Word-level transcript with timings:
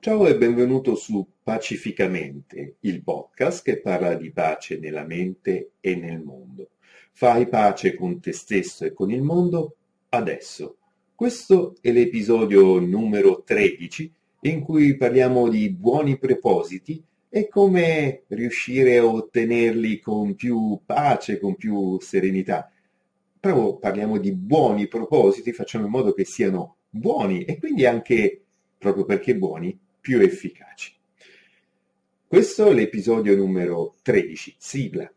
Ciao 0.00 0.28
e 0.28 0.36
benvenuto 0.36 0.94
su 0.94 1.26
Pacificamente, 1.42 2.76
il 2.80 3.02
podcast 3.02 3.64
che 3.64 3.80
parla 3.80 4.14
di 4.14 4.30
pace 4.30 4.78
nella 4.78 5.04
mente 5.04 5.72
e 5.80 5.96
nel 5.96 6.20
mondo. 6.20 6.70
Fai 7.10 7.48
pace 7.48 7.96
con 7.96 8.20
te 8.20 8.32
stesso 8.32 8.84
e 8.84 8.92
con 8.92 9.10
il 9.10 9.22
mondo 9.22 9.74
adesso. 10.10 10.76
Questo 11.16 11.74
è 11.80 11.90
l'episodio 11.90 12.78
numero 12.78 13.42
13 13.42 14.12
in 14.42 14.60
cui 14.60 14.96
parliamo 14.96 15.48
di 15.48 15.68
buoni 15.70 16.16
propositi 16.16 17.02
e 17.28 17.48
come 17.48 18.22
riuscire 18.28 18.98
a 18.98 19.04
ottenerli 19.04 19.98
con 19.98 20.36
più 20.36 20.78
pace, 20.86 21.40
con 21.40 21.56
più 21.56 22.00
serenità. 22.00 22.70
Proprio 23.40 23.78
parliamo 23.78 24.18
di 24.18 24.32
buoni 24.32 24.86
propositi, 24.86 25.52
facciamo 25.52 25.86
in 25.86 25.90
modo 25.90 26.12
che 26.12 26.24
siano 26.24 26.76
buoni 26.88 27.42
e 27.42 27.58
quindi 27.58 27.84
anche, 27.84 28.42
proprio 28.78 29.04
perché 29.04 29.36
buoni, 29.36 29.86
più 30.08 30.22
efficaci. 30.22 30.94
Questo 32.26 32.70
è 32.70 32.72
l'episodio 32.72 33.36
numero 33.36 33.96
13, 34.00 34.54
sigla. 34.56 35.12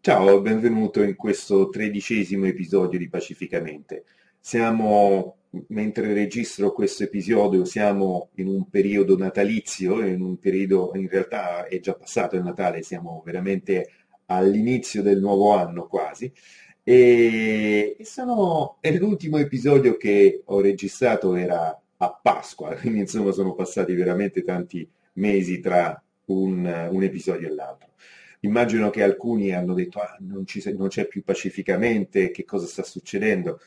Ciao, 0.00 0.40
benvenuto 0.40 1.00
in 1.04 1.14
questo 1.14 1.68
tredicesimo 1.68 2.46
episodio 2.46 2.98
di 2.98 3.08
Pacificamente. 3.08 4.04
Siamo, 4.46 5.38
mentre 5.70 6.14
registro 6.14 6.70
questo 6.70 7.02
episodio, 7.02 7.64
siamo 7.64 8.28
in 8.36 8.46
un 8.46 8.70
periodo 8.70 9.18
natalizio, 9.18 10.06
in 10.06 10.20
un 10.20 10.38
periodo, 10.38 10.92
in 10.94 11.08
realtà 11.08 11.66
è 11.66 11.80
già 11.80 11.94
passato 11.94 12.36
il 12.36 12.44
Natale, 12.44 12.84
siamo 12.84 13.24
veramente 13.26 13.90
all'inizio 14.26 15.02
del 15.02 15.18
nuovo 15.18 15.52
anno 15.52 15.88
quasi. 15.88 16.32
E, 16.84 17.96
sono, 18.02 18.76
è 18.78 18.96
l'ultimo 18.96 19.38
episodio 19.38 19.96
che 19.96 20.42
ho 20.44 20.60
registrato 20.60 21.34
era 21.34 21.76
a 21.96 22.20
Pasqua, 22.22 22.72
quindi 22.78 23.00
insomma 23.00 23.32
sono 23.32 23.52
passati 23.52 23.94
veramente 23.94 24.44
tanti 24.44 24.88
mesi 25.14 25.58
tra 25.58 26.00
un, 26.26 26.88
un 26.92 27.02
episodio 27.02 27.48
e 27.48 27.52
l'altro. 27.52 27.88
Immagino 28.42 28.90
che 28.90 29.02
alcuni 29.02 29.52
hanno 29.52 29.74
detto 29.74 29.98
ah, 29.98 30.16
non, 30.20 30.46
ci, 30.46 30.62
non 30.76 30.86
c'è 30.86 31.08
più 31.08 31.24
pacificamente, 31.24 32.30
che 32.30 32.44
cosa 32.44 32.66
sta 32.66 32.84
succedendo. 32.84 33.58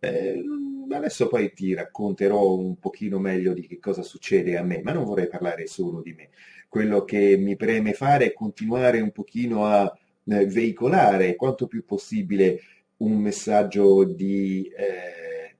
Eh, 0.00 0.42
adesso 0.90 1.28
poi 1.28 1.52
ti 1.52 1.74
racconterò 1.74 2.54
un 2.56 2.78
pochino 2.78 3.18
meglio 3.18 3.52
di 3.52 3.66
che 3.66 3.78
cosa 3.78 4.02
succede 4.02 4.56
a 4.56 4.62
me, 4.62 4.80
ma 4.82 4.92
non 4.92 5.04
vorrei 5.04 5.28
parlare 5.28 5.66
solo 5.66 6.00
di 6.02 6.12
me. 6.12 6.30
Quello 6.68 7.04
che 7.04 7.36
mi 7.36 7.56
preme 7.56 7.92
fare 7.92 8.26
è 8.26 8.32
continuare 8.32 9.00
un 9.00 9.10
pochino 9.10 9.66
a 9.66 9.92
eh, 10.24 10.46
veicolare 10.46 11.34
quanto 11.36 11.66
più 11.66 11.84
possibile 11.84 12.60
un 12.98 13.18
messaggio 13.18 14.04
di, 14.04 14.70
eh, 14.76 15.56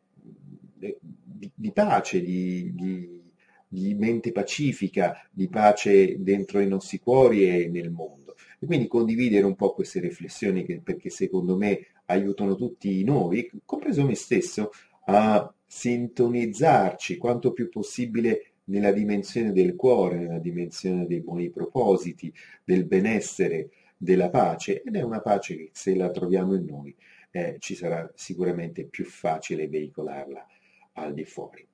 di, 0.75 1.51
di 1.55 1.73
pace, 1.73 2.21
di, 2.21 2.73
di, 2.75 3.23
di 3.67 3.95
mente 3.95 4.33
pacifica, 4.33 5.27
di 5.31 5.49
pace 5.49 6.21
dentro 6.23 6.61
i 6.61 6.69
nostri 6.69 6.99
cuori 6.99 7.49
e 7.49 7.69
nel 7.69 7.91
mondo 7.91 8.19
e 8.61 8.67
quindi 8.67 8.89
condividere 8.89 9.45
un 9.45 9.55
po' 9.55 9.73
queste 9.73 10.01
riflessioni 10.01 10.65
che, 10.65 10.81
perché 10.83 11.11
secondo 11.11 11.57
me 11.57 11.87
aiutano 12.09 12.57
tutti 12.57 13.03
noi, 13.05 13.51
compreso 13.65 14.05
me 14.05 14.15
stesso, 14.15 14.71
a 15.07 15.53
sintonizzarci 15.67 17.17
quanto 17.17 17.53
più 17.53 17.69
possibile 17.69 18.53
nella 18.65 18.93
dimensione 18.93 19.53
del 19.53 19.75
cuore, 19.77 20.19
nella 20.19 20.39
dimensione 20.39 21.07
dei 21.07 21.21
buoni 21.21 21.51
propositi, 21.51 22.33
del 22.65 22.85
benessere, 22.85 23.71
della 23.97 24.31
pace 24.31 24.83
ed 24.83 24.95
è 24.95 25.03
una 25.03 25.21
pace 25.21 25.57
che 25.57 25.71
se 25.73 25.95
la 25.97 26.11
troviamo 26.11 26.55
in 26.55 26.65
noi 26.65 26.95
eh, 27.31 27.57
ci 27.59 27.75
sarà 27.75 28.11
sicuramente 28.15 28.85
più 28.85 29.05
facile 29.05 29.69
veicolarla 29.69 30.47
al 30.95 31.15
di 31.15 31.25
fuori. 31.25 31.67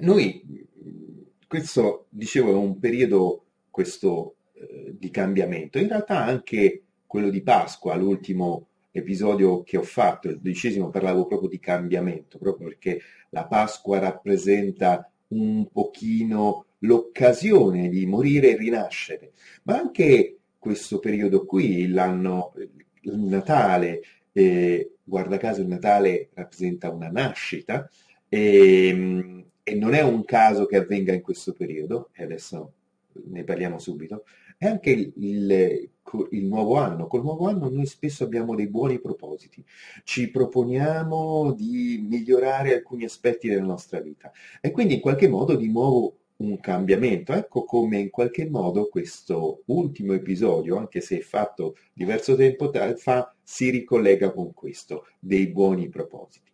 Noi, 0.00 0.66
questo 1.46 2.06
dicevo, 2.10 2.50
è 2.50 2.54
un 2.54 2.78
periodo, 2.78 3.44
questo 3.70 4.36
eh, 4.54 4.94
di 4.98 5.10
cambiamento. 5.10 5.78
In 5.78 5.88
realtà 5.88 6.24
anche 6.24 6.82
quello 7.06 7.30
di 7.30 7.42
Pasqua, 7.42 7.94
l'ultimo 7.94 8.68
episodio 8.96 9.64
che 9.64 9.76
ho 9.76 9.82
fatto, 9.82 10.28
il 10.28 10.36
dodicesimo, 10.36 10.88
parlavo 10.88 11.26
proprio 11.26 11.48
di 11.48 11.58
cambiamento, 11.58 12.38
proprio 12.38 12.68
perché 12.68 13.00
la 13.30 13.46
Pasqua 13.46 13.98
rappresenta 13.98 15.10
un 15.28 15.68
pochino 15.70 16.66
l'occasione 16.78 17.88
di 17.88 18.06
morire 18.06 18.50
e 18.50 18.56
rinascere, 18.56 19.32
ma 19.64 19.78
anche 19.78 20.38
questo 20.58 21.00
periodo 21.00 21.44
qui, 21.44 21.88
l'anno, 21.88 22.52
il 23.00 23.18
Natale, 23.18 24.02
eh, 24.32 24.92
guarda 25.02 25.38
caso 25.38 25.60
il 25.60 25.66
Natale 25.66 26.30
rappresenta 26.34 26.90
una 26.90 27.08
nascita 27.08 27.88
e, 28.28 28.88
ehm, 28.88 29.44
e 29.62 29.74
non 29.74 29.94
è 29.94 30.02
un 30.02 30.24
caso 30.24 30.66
che 30.66 30.76
avvenga 30.76 31.12
in 31.12 31.22
questo 31.22 31.52
periodo, 31.52 32.10
e 32.12 32.22
adesso 32.22 32.72
ne 33.26 33.42
parliamo 33.42 33.78
subito, 33.78 34.24
è 34.56 34.66
anche 34.66 34.90
il, 34.90 35.12
il, 35.16 35.90
il, 36.30 36.44
nuovo 36.44 36.76
anno. 36.76 37.06
Col 37.06 37.22
nuovo 37.22 37.48
anno 37.48 37.68
noi 37.68 37.86
spesso 37.86 38.24
abbiamo 38.24 38.54
dei 38.54 38.68
buoni 38.68 39.00
propositi, 39.00 39.64
ci 40.04 40.30
proponiamo 40.30 41.52
di 41.52 42.04
migliorare 42.08 42.74
alcuni 42.74 43.04
aspetti 43.04 43.48
della 43.48 43.62
nostra 43.62 44.00
vita 44.00 44.30
e 44.60 44.70
quindi 44.70 44.94
in 44.94 45.00
qualche 45.00 45.28
modo 45.28 45.56
di 45.56 45.70
nuovo 45.70 46.18
un 46.36 46.58
cambiamento. 46.60 47.32
Ecco 47.32 47.64
come 47.64 47.98
in 47.98 48.10
qualche 48.10 48.48
modo 48.48 48.88
questo 48.88 49.62
ultimo 49.66 50.12
episodio, 50.12 50.76
anche 50.76 51.00
se 51.00 51.20
fatto 51.20 51.76
diverso 51.92 52.34
tempo 52.36 52.70
fa, 52.96 53.34
si 53.42 53.70
ricollega 53.70 54.32
con 54.32 54.52
questo, 54.52 55.06
dei 55.18 55.48
buoni 55.48 55.88
propositi. 55.88 56.52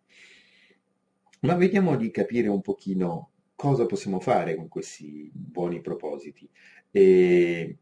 Ma 1.41 1.55
vediamo 1.55 1.95
di 1.95 2.11
capire 2.11 2.47
un 2.47 2.61
pochino 2.61 3.29
cosa 3.55 3.85
possiamo 3.85 4.19
fare 4.19 4.55
con 4.55 4.67
questi 4.67 5.29
buoni 5.33 5.81
propositi 5.81 6.47
e, 6.91 7.77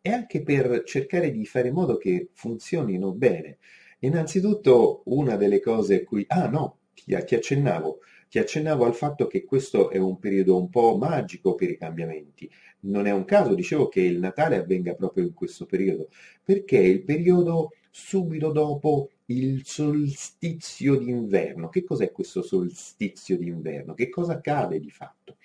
e 0.00 0.10
anche 0.10 0.42
per 0.42 0.82
cercare 0.84 1.30
di 1.30 1.44
fare 1.44 1.68
in 1.68 1.74
modo 1.74 1.96
che 1.96 2.30
funzionino 2.32 3.12
bene. 3.12 3.58
Innanzitutto 4.00 5.02
una 5.06 5.36
delle 5.36 5.60
cose 5.60 6.02
a 6.02 6.04
cui... 6.04 6.24
Ah 6.28 6.48
no, 6.48 6.78
ti, 6.94 7.16
ti 7.24 7.34
accennavo, 7.34 8.00
ti 8.28 8.38
accennavo 8.38 8.84
al 8.84 8.94
fatto 8.94 9.26
che 9.26 9.44
questo 9.44 9.90
è 9.90 9.98
un 9.98 10.18
periodo 10.18 10.56
un 10.56 10.68
po' 10.68 10.96
magico 10.96 11.54
per 11.54 11.70
i 11.70 11.76
cambiamenti. 11.78 12.50
Non 12.80 13.06
è 13.06 13.10
un 13.10 13.24
caso, 13.24 13.54
dicevo, 13.54 13.88
che 13.88 14.00
il 14.00 14.18
Natale 14.18 14.56
avvenga 14.56 14.94
proprio 14.94 15.24
in 15.24 15.34
questo 15.34 15.66
periodo, 15.66 16.10
perché 16.42 16.78
è 16.78 16.84
il 16.84 17.02
periodo 17.02 17.70
subito 17.90 18.52
dopo 18.52 19.10
il 19.26 19.64
solstizio 19.64 20.96
d'inverno. 20.96 21.68
Che 21.68 21.82
cos'è 21.82 22.12
questo 22.12 22.42
solstizio 22.42 23.36
d'inverno? 23.36 23.94
Che 23.94 24.08
cosa 24.08 24.34
accade 24.34 24.78
di 24.78 24.90
fatto? 24.90 25.36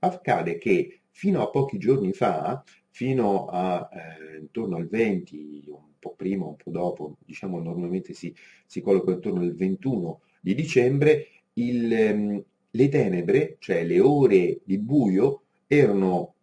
Accade 0.00 0.58
che 0.58 1.00
fino 1.10 1.42
a 1.42 1.50
pochi 1.50 1.78
giorni 1.78 2.12
fa, 2.12 2.62
fino 2.94 3.46
a 3.46 3.88
eh, 3.92 4.38
intorno 4.38 4.76
al 4.76 4.86
20, 4.86 5.64
un 5.66 5.98
po' 5.98 6.14
prima, 6.14 6.46
un 6.46 6.54
po' 6.54 6.70
dopo, 6.70 7.16
diciamo 7.24 7.60
normalmente 7.60 8.12
si, 8.12 8.32
si 8.66 8.80
colloca 8.80 9.10
intorno 9.10 9.40
al 9.40 9.52
21 9.52 10.20
di 10.40 10.54
dicembre, 10.54 11.26
il, 11.54 11.92
ehm, 11.92 12.44
le 12.70 12.88
tenebre, 12.88 13.56
cioè 13.58 13.84
le 13.84 13.98
ore 13.98 14.60
di 14.62 14.78
buio, 14.78 15.42
erano, 15.66 16.34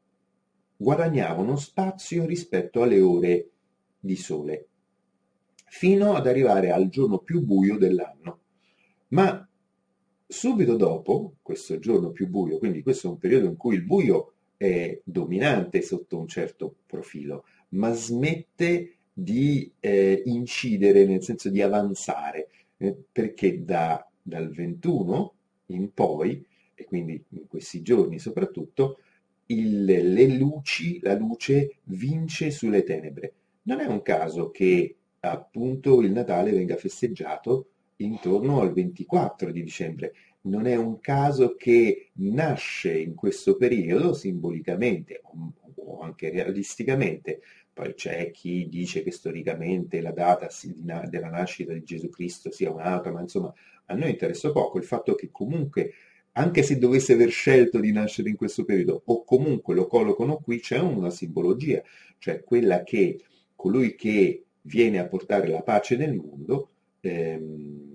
guadagnavano 0.75 1.55
spazio 1.55 2.25
rispetto 2.25 2.81
alle 2.81 2.99
ore 2.99 3.49
di 3.97 4.17
sole 4.17 4.65
fino 5.69 6.15
ad 6.15 6.27
arrivare 6.27 6.71
al 6.71 6.89
giorno 6.89 7.19
più 7.19 7.45
buio 7.45 7.77
dell'anno. 7.77 8.39
Ma 9.09 9.47
subito 10.27 10.75
dopo 10.75 11.35
questo 11.41 11.79
giorno 11.79 12.11
più 12.11 12.27
buio, 12.27 12.57
quindi 12.57 12.83
questo 12.83 13.07
è 13.07 13.11
un 13.11 13.17
periodo 13.17 13.45
in 13.45 13.55
cui 13.55 13.75
il 13.75 13.85
buio 13.85 14.30
è 14.61 14.99
dominante 15.03 15.81
sotto 15.81 16.19
un 16.19 16.27
certo 16.27 16.75
profilo, 16.85 17.45
ma 17.69 17.91
smette 17.93 18.97
di 19.11 19.71
eh, 19.79 20.21
incidere, 20.25 21.03
nel 21.05 21.23
senso 21.23 21.49
di 21.49 21.63
avanzare, 21.63 22.47
eh, 22.77 22.95
perché 23.11 23.63
da, 23.63 24.07
dal 24.21 24.51
21 24.51 25.33
in 25.67 25.91
poi, 25.93 26.45
e 26.75 26.85
quindi 26.85 27.23
in 27.29 27.47
questi 27.47 27.81
giorni 27.81 28.19
soprattutto, 28.19 28.99
il, 29.47 29.83
le 29.83 30.27
luci, 30.27 30.99
la 31.01 31.15
luce 31.15 31.77
vince 31.85 32.51
sulle 32.51 32.83
tenebre. 32.83 33.33
Non 33.63 33.79
è 33.79 33.87
un 33.87 34.03
caso 34.03 34.51
che 34.51 34.95
appunto 35.21 36.01
il 36.01 36.11
Natale 36.11 36.51
venga 36.51 36.75
festeggiato 36.75 37.69
intorno 37.95 38.61
al 38.61 38.73
24 38.73 39.51
di 39.51 39.63
dicembre. 39.63 40.13
Non 40.43 40.65
è 40.65 40.75
un 40.75 40.99
caso 40.99 41.55
che 41.55 42.09
nasce 42.13 42.97
in 42.97 43.13
questo 43.15 43.57
periodo 43.57 44.13
simbolicamente 44.13 45.21
o 45.75 45.99
anche 46.01 46.29
realisticamente, 46.29 47.41
poi 47.73 47.93
c'è 47.93 48.31
chi 48.31 48.67
dice 48.67 49.03
che 49.03 49.11
storicamente 49.11 50.01
la 50.01 50.11
data 50.11 50.47
della 51.07 51.29
nascita 51.29 51.73
di 51.73 51.83
Gesù 51.83 52.09
Cristo 52.09 52.51
sia 52.51 52.71
un'altra, 52.71 53.11
ma 53.11 53.21
insomma 53.21 53.53
a 53.85 53.95
noi 53.95 54.11
interessa 54.11 54.51
poco 54.51 54.77
il 54.77 54.83
fatto 54.83 55.15
che 55.15 55.29
comunque 55.31 55.93
anche 56.33 56.63
se 56.63 56.77
dovesse 56.77 57.13
aver 57.13 57.29
scelto 57.29 57.79
di 57.79 57.91
nascere 57.91 58.29
in 58.29 58.35
questo 58.35 58.63
periodo 58.63 59.01
o 59.05 59.23
comunque 59.23 59.75
lo 59.75 59.85
collocano 59.87 60.37
qui, 60.37 60.59
c'è 60.59 60.79
una 60.79 61.09
simbologia, 61.09 61.81
cioè 62.17 62.43
quella 62.43 62.83
che 62.83 63.19
colui 63.55 63.95
che 63.95 64.45
viene 64.61 64.99
a 64.99 65.07
portare 65.07 65.47
la 65.47 65.61
pace 65.61 65.97
nel 65.97 66.15
mondo 66.15 66.69
ehm, 67.01 67.90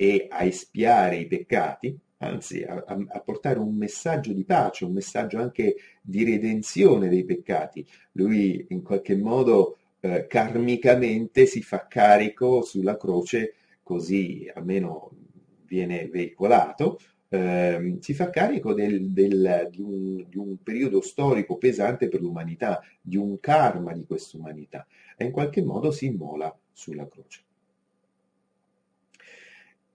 e 0.00 0.28
a 0.30 0.44
espiare 0.44 1.16
i 1.16 1.26
peccati, 1.26 1.98
anzi 2.18 2.62
a, 2.62 2.84
a, 2.86 3.20
portare 3.20 3.58
un 3.58 3.74
messaggio 3.74 4.32
di 4.32 4.44
pace, 4.44 4.84
un 4.84 4.92
messaggio 4.92 5.40
anche 5.40 5.74
di 6.00 6.22
redenzione 6.22 7.08
dei 7.08 7.24
peccati. 7.24 7.84
Lui 8.12 8.64
in 8.68 8.84
qualche 8.84 9.16
modo 9.16 9.78
eh, 9.98 10.28
karmicamente 10.28 11.46
si 11.46 11.62
fa 11.62 11.88
carico 11.88 12.62
sulla 12.62 12.96
croce, 12.96 13.54
così 13.82 14.48
almeno 14.54 15.10
viene 15.66 16.06
veicolato, 16.06 17.00
eh, 17.28 17.96
si 17.98 18.14
fa 18.14 18.30
carico 18.30 18.74
del, 18.74 19.10
del, 19.10 19.66
di, 19.68 19.80
un, 19.80 20.24
di, 20.28 20.38
un, 20.38 20.62
periodo 20.62 21.00
storico 21.00 21.56
pesante 21.56 22.08
per 22.08 22.20
l'umanità, 22.20 22.80
di 23.00 23.16
un 23.16 23.40
karma 23.40 23.92
di 23.92 24.04
questa 24.06 24.36
umanità 24.36 24.86
e 25.16 25.24
in 25.24 25.32
qualche 25.32 25.64
modo 25.64 25.90
si 25.90 26.06
immola 26.06 26.56
sulla 26.70 27.08
croce. 27.08 27.46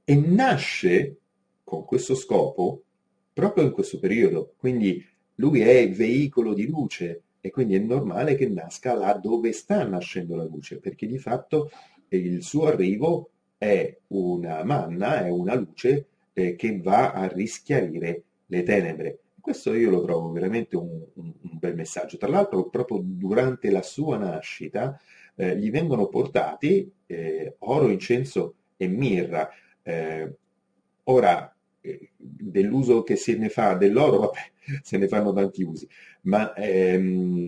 E 0.05 0.15
nasce 0.15 1.17
con 1.63 1.85
questo 1.85 2.15
scopo 2.15 2.83
proprio 3.31 3.63
in 3.63 3.71
questo 3.71 3.99
periodo, 3.99 4.53
quindi 4.57 5.03
lui 5.35 5.61
è 5.61 5.89
veicolo 5.89 6.53
di 6.53 6.67
luce 6.67 7.21
e 7.41 7.49
quindi 7.49 7.75
è 7.75 7.79
normale 7.79 8.35
che 8.35 8.47
nasca 8.47 8.93
là 8.95 9.13
dove 9.13 9.51
sta 9.51 9.83
nascendo 9.85 10.35
la 10.35 10.43
luce, 10.43 10.79
perché 10.79 11.07
di 11.07 11.17
fatto 11.17 11.71
il 12.09 12.43
suo 12.43 12.67
arrivo 12.67 13.29
è 13.57 13.97
una 14.07 14.63
manna, 14.63 15.25
è 15.25 15.29
una 15.29 15.55
luce 15.55 16.05
eh, 16.33 16.55
che 16.55 16.79
va 16.79 17.11
a 17.11 17.27
rischiarire 17.27 18.23
le 18.47 18.63
tenebre. 18.63 19.19
Questo 19.39 19.73
io 19.73 19.89
lo 19.89 20.03
trovo 20.03 20.31
veramente 20.31 20.77
un, 20.77 21.01
un, 21.13 21.33
un 21.41 21.57
bel 21.59 21.75
messaggio. 21.75 22.17
Tra 22.17 22.29
l'altro, 22.29 22.69
proprio 22.69 22.99
durante 23.01 23.69
la 23.71 23.81
sua 23.81 24.17
nascita 24.17 24.99
eh, 25.35 25.57
gli 25.57 25.69
vengono 25.71 26.07
portati 26.07 26.89
eh, 27.05 27.55
oro, 27.59 27.89
incenso 27.89 28.55
e 28.77 28.87
mirra. 28.87 29.49
Eh, 29.83 30.35
ora, 31.03 31.55
eh, 31.81 32.11
dell'uso 32.17 33.03
che 33.03 33.15
se 33.15 33.35
ne 33.37 33.49
fa 33.49 33.75
dell'oro, 33.75 34.19
vabbè, 34.31 34.51
se 34.81 34.97
ne 34.97 35.07
fanno 35.07 35.33
tanti 35.33 35.63
usi, 35.63 35.87
ma 36.23 36.53
ehm, 36.53 37.47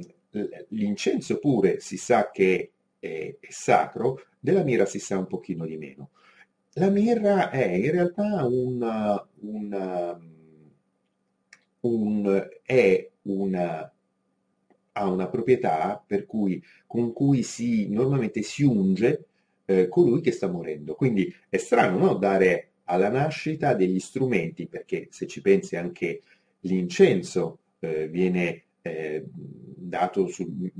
l'incenso 0.70 1.40
pure 1.40 1.80
si 1.80 1.98
sa 1.98 2.30
che 2.32 2.72
è, 3.00 3.36
è 3.40 3.48
sacro, 3.50 4.22
della 4.40 4.64
mirra 4.64 4.86
si 4.86 5.00
sa 5.00 5.18
un 5.18 5.28
pochino 5.28 5.66
di 5.66 5.78
meno. 5.78 6.10
La 6.74 6.90
mirra 6.90 7.50
è 7.52 7.66
in 7.72 7.92
realtà 7.92 8.46
una, 8.46 9.26
una, 9.42 10.20
un, 11.82 12.48
è 12.64 13.10
una, 13.24 13.94
ha 14.94 15.08
una 15.10 15.28
proprietà 15.28 16.02
per 16.06 16.26
cui, 16.26 16.62
con 16.88 17.14
cui 17.14 17.44
si, 17.44 17.90
normalmente 17.90 18.42
si 18.42 18.64
unge 18.64 19.26
eh, 19.66 19.88
colui 19.88 20.22
che 20.22 20.32
sta 20.32 20.48
morendo. 20.48 20.96
Quindi 20.96 21.34
è 21.50 21.58
strano 21.58 21.98
no? 21.98 22.14
dare 22.16 22.70
alla 22.86 23.10
nascita 23.10 23.74
degli 23.74 24.00
strumenti, 24.00 24.68
perché 24.68 25.08
se 25.10 25.28
ci 25.28 25.42
pensi 25.42 25.76
anche 25.76 26.22
l'incenso 26.62 27.60
eh, 27.80 28.08
viene 28.08 28.64
eh, 28.82 29.26
sul, 30.28 30.72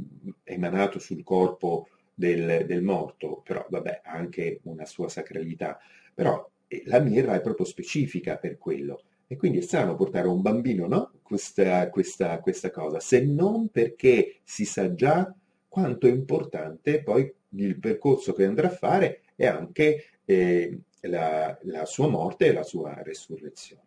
emanato 0.44 1.00
sul 1.00 1.24
corpo 1.24 1.88
del, 2.14 2.66
del 2.66 2.82
morto, 2.82 3.42
però 3.44 3.66
vabbè, 3.70 4.02
ha 4.04 4.12
anche 4.12 4.60
una 4.64 4.86
sua 4.86 5.10
sacralità. 5.10 5.80
Però 6.14 6.50
eh, 6.68 6.84
la 6.86 7.00
mirra 7.00 7.36
è 7.36 7.42
proprio 7.42 7.66
specifica 7.66 8.38
per 8.38 8.58
quello. 8.58 9.02
E 9.28 9.38
quindi 9.38 9.58
è 9.58 9.62
strano 9.62 9.96
portare 9.96 10.28
un 10.28 10.42
bambino 10.42 10.86
no? 10.88 11.12
questa, 11.24 11.90
questa, 11.90 12.40
questa 12.40 12.70
cosa, 12.70 13.00
se 13.00 13.24
non 13.24 13.70
perché 13.70 14.38
si 14.44 14.66
sa 14.66 14.94
già 14.94 15.34
quanto 15.68 16.06
è 16.06 16.12
importante 16.12 17.02
poi 17.02 17.34
il 17.56 17.80
percorso 17.80 18.34
che 18.34 18.46
andrà 18.46 18.68
a 18.68 18.76
fare 18.76 19.22
e 19.36 19.46
anche 19.46 20.20
eh, 20.26 20.80
la, 21.02 21.58
la, 21.64 21.86
sua 21.86 22.08
morte 22.08 22.48
e 22.48 22.54
la 22.54 22.64
sua 22.64 23.02
resurrezione. 23.04 23.84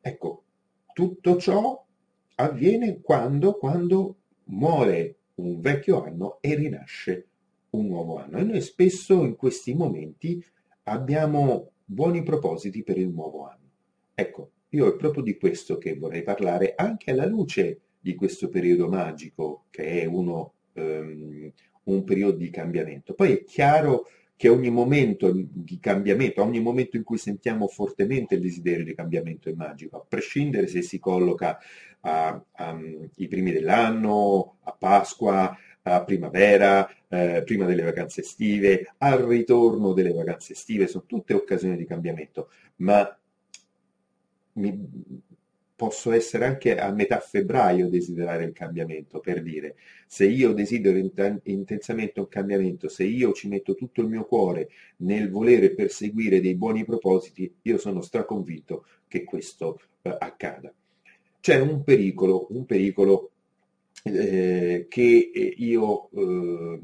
Ecco, 0.00 0.44
tutto 0.92 1.36
ciò 1.38 1.84
avviene 2.36 3.00
quando, 3.00 3.56
quando 3.56 4.16
muore 4.44 5.16
un 5.36 5.60
vecchio 5.60 6.02
anno 6.02 6.38
e 6.40 6.54
rinasce 6.54 7.28
un 7.70 7.86
nuovo 7.86 8.18
anno. 8.18 8.38
E 8.38 8.42
noi 8.42 8.60
spesso 8.60 9.24
in 9.24 9.36
questi 9.36 9.74
momenti 9.74 10.44
abbiamo 10.84 11.72
buoni 11.84 12.22
propositi 12.22 12.82
per 12.82 12.98
il 12.98 13.08
nuovo 13.08 13.46
anno. 13.46 13.70
Ecco, 14.14 14.50
io 14.70 14.88
è 14.88 14.96
proprio 14.96 15.22
di 15.22 15.36
questo 15.38 15.78
che 15.78 15.96
vorrei 15.96 16.22
parlare 16.22 16.74
anche 16.76 17.10
alla 17.10 17.26
luce 17.26 17.80
di 18.00 18.14
questo 18.14 18.48
periodo 18.48 18.88
magico 18.88 19.64
che 19.70 20.02
è 20.02 20.04
uno, 20.04 20.54
um, 20.74 21.50
un 21.92 22.04
periodo 22.04 22.36
di 22.36 22.50
cambiamento. 22.50 23.14
Poi 23.14 23.32
è 23.32 23.44
chiaro 23.44 24.06
che 24.36 24.48
ogni 24.48 24.70
momento 24.70 25.32
di 25.34 25.80
cambiamento, 25.80 26.42
ogni 26.42 26.60
momento 26.60 26.96
in 26.96 27.02
cui 27.02 27.18
sentiamo 27.18 27.66
fortemente 27.66 28.36
il 28.36 28.40
desiderio 28.40 28.84
di 28.84 28.94
cambiamento 28.94 29.48
è 29.48 29.52
magico, 29.52 29.96
a 29.96 30.04
prescindere 30.06 30.68
se 30.68 30.80
si 30.82 31.00
colloca 31.00 31.58
ai 32.00 33.28
primi 33.28 33.50
dell'anno, 33.50 34.58
a 34.62 34.72
Pasqua, 34.72 35.56
a 35.82 36.04
primavera, 36.04 36.88
eh, 37.08 37.42
prima 37.44 37.64
delle 37.64 37.82
vacanze 37.82 38.20
estive, 38.20 38.94
al 38.98 39.18
ritorno 39.22 39.92
delle 39.92 40.12
vacanze 40.12 40.52
estive, 40.52 40.86
sono 40.86 41.04
tutte 41.04 41.34
occasioni 41.34 41.76
di 41.76 41.84
cambiamento, 41.84 42.50
ma 42.76 43.18
mi, 44.52 44.88
posso 45.78 46.10
essere 46.10 46.44
anche 46.44 46.76
a 46.76 46.90
metà 46.90 47.20
febbraio 47.20 47.88
desiderare 47.88 48.42
il 48.42 48.52
cambiamento, 48.52 49.20
per 49.20 49.42
dire, 49.44 49.76
se 50.08 50.26
io 50.26 50.52
desidero 50.52 50.98
int- 50.98 51.42
intensamente 51.44 52.18
un 52.18 52.26
cambiamento, 52.26 52.88
se 52.88 53.04
io 53.04 53.30
ci 53.32 53.46
metto 53.46 53.76
tutto 53.76 54.00
il 54.00 54.08
mio 54.08 54.24
cuore 54.24 54.70
nel 54.96 55.30
volere 55.30 55.70
perseguire 55.70 56.40
dei 56.40 56.56
buoni 56.56 56.84
propositi, 56.84 57.54
io 57.62 57.78
sono 57.78 58.00
straconvinto 58.00 58.86
che 59.06 59.22
questo 59.22 59.80
eh, 60.02 60.16
accada. 60.18 60.74
C'è 61.38 61.60
un 61.60 61.84
pericolo, 61.84 62.48
un 62.50 62.66
pericolo 62.66 63.30
eh, 64.02 64.86
che 64.88 65.54
io, 65.58 66.10
eh, 66.10 66.80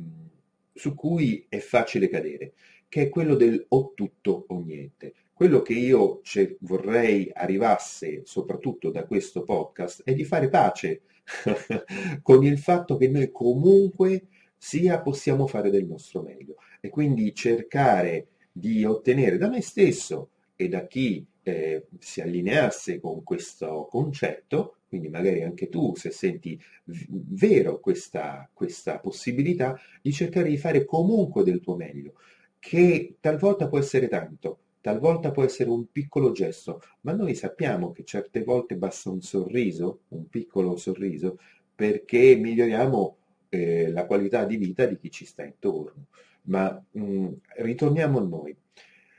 su 0.73 0.94
cui 0.94 1.47
è 1.49 1.58
facile 1.58 2.08
cadere, 2.08 2.52
che 2.88 3.02
è 3.02 3.08
quello 3.08 3.35
del 3.35 3.64
o 3.70 3.90
tutto 3.93 4.44
o 4.47 4.61
niente. 4.61 5.14
Quello 5.34 5.62
che 5.62 5.72
io 5.72 6.20
vorrei 6.60 7.28
arrivasse 7.34 8.23
soprattutto 8.25 8.90
da 8.90 9.04
questo 9.04 9.42
podcast 9.42 10.02
è 10.04 10.14
di 10.14 10.25
fare 10.25 10.49
pace 10.49 11.02
con 12.23 12.44
il 12.44 12.56
fatto 12.59 12.97
che 12.97 13.09
noi 13.09 13.30
comunque 13.32 14.28
sia 14.56 15.00
possiamo 15.00 15.49
fare 15.49 15.70
del 15.70 15.87
nostro 15.87 16.23
meglio. 16.23 16.54
E 16.80 16.88
quindi 16.88 17.35
cercare 17.35 18.28
di 18.52 18.85
ottenere 18.85 19.37
da 19.37 19.49
me 19.49 19.61
stesso 19.61 20.30
e 20.54 20.68
da 20.68 20.87
chi 20.87 21.26
eh, 21.42 21.88
si 21.99 22.20
allineasse 22.20 23.00
con 23.00 23.25
questo 23.25 23.88
concetto 23.90 24.76
quindi 24.94 25.11
magari 25.11 25.42
anche 25.42 25.68
tu, 25.68 25.92
se 25.97 26.12
senti 26.12 26.56
vero 26.85 27.80
questa, 27.80 28.49
questa 28.52 29.00
possibilità, 29.00 29.76
di 30.00 30.12
cercare 30.12 30.49
di 30.49 30.56
fare 30.56 30.85
comunque 30.85 31.42
del 31.42 31.59
tuo 31.59 31.75
meglio, 31.75 32.12
che 32.61 33.16
talvolta 33.18 33.66
può 33.66 33.80
essere 33.80 34.06
tanto, 34.06 34.63
talvolta 34.85 35.31
può 35.31 35.43
essere 35.43 35.71
un 35.71 35.91
piccolo 35.91 36.31
gesto, 36.33 36.83
ma 37.00 37.12
noi 37.12 37.35
sappiamo 37.35 37.91
che 37.91 38.05
certe 38.05 38.45
volte 38.45 38.76
basta 38.76 39.09
un 39.09 39.23
sorriso, 39.23 40.00
un 40.09 40.29
piccolo 40.29 40.76
sorriso, 40.76 41.38
perché 41.75 42.37
miglioriamo 42.37 43.17
eh, 43.49 43.91
la 43.91 44.05
qualità 44.05 44.45
di 44.45 44.59
vita 44.59 44.85
di 44.85 44.99
chi 44.99 45.11
ci 45.11 45.25
sta 45.25 45.43
intorno. 45.43 46.09
Ma 46.49 46.85
mh, 46.91 47.03
mm, 47.03 47.33
ritorniamo 47.61 48.19
a 48.19 48.25
noi. 48.25 48.55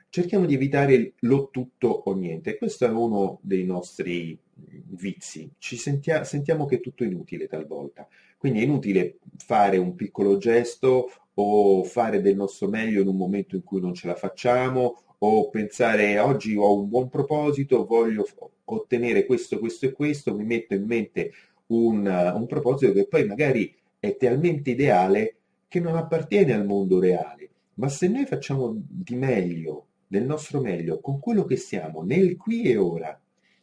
Cerchiamo 0.07 0.45
di 0.45 0.53
evitare 0.53 1.13
lo 1.21 1.49
tutto 1.49 1.87
o 1.87 2.13
niente. 2.13 2.59
Questo 2.59 2.85
è 2.85 2.89
uno 2.89 3.39
dei 3.41 3.65
nostri 3.65 4.37
vizi. 4.53 5.49
Ci 5.57 5.77
sentia, 5.77 6.23
sentiamo 6.25 6.65
che 6.67 6.75
è 6.75 6.79
tutto 6.79 7.03
inutile 7.03 7.47
talvolta. 7.47 8.07
Quindi 8.37 8.59
è 8.59 8.63
inutile 8.63 9.17
fare 9.37 9.77
un 9.77 9.95
piccolo 9.95 10.37
gesto 10.37 11.09
o 11.33 11.83
fare 11.83 12.21
del 12.21 12.35
nostro 12.35 12.67
meglio 12.67 13.01
in 13.01 13.07
un 13.07 13.17
momento 13.17 13.55
in 13.55 13.63
cui 13.63 13.81
non 13.81 13.95
ce 13.95 14.05
la 14.05 14.15
facciamo 14.15 14.99
o 15.19 15.49
pensare 15.49 16.19
oggi 16.19 16.55
ho 16.55 16.79
un 16.79 16.89
buon 16.89 17.09
proposito, 17.09 17.85
voglio 17.85 18.25
ottenere 18.65 19.25
questo, 19.25 19.59
questo 19.59 19.85
e 19.85 19.91
questo, 19.91 20.35
mi 20.35 20.43
metto 20.43 20.73
in 20.73 20.85
mente 20.85 21.31
un, 21.67 22.05
un 22.05 22.45
proposito 22.47 22.93
che 22.93 23.07
poi 23.07 23.25
magari 23.25 23.73
è 23.99 24.15
talmente 24.17 24.71
ideale 24.71 25.35
che 25.67 25.79
non 25.79 25.95
appartiene 25.95 26.53
al 26.53 26.65
mondo 26.65 26.99
reale. 26.99 27.49
Ma 27.75 27.89
se 27.89 28.07
noi 28.07 28.25
facciamo 28.25 28.73
di 28.75 29.15
meglio 29.15 29.87
del 30.07 30.25
nostro 30.25 30.61
meglio 30.61 30.99
con 30.99 31.19
quello 31.19 31.43
che 31.43 31.57
siamo 31.57 32.03
nel 32.03 32.37
qui 32.37 32.63
e 32.63 32.77
ora, 32.77 33.19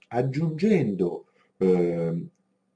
aggiungendo, 0.08 1.26
eh, 1.58 2.26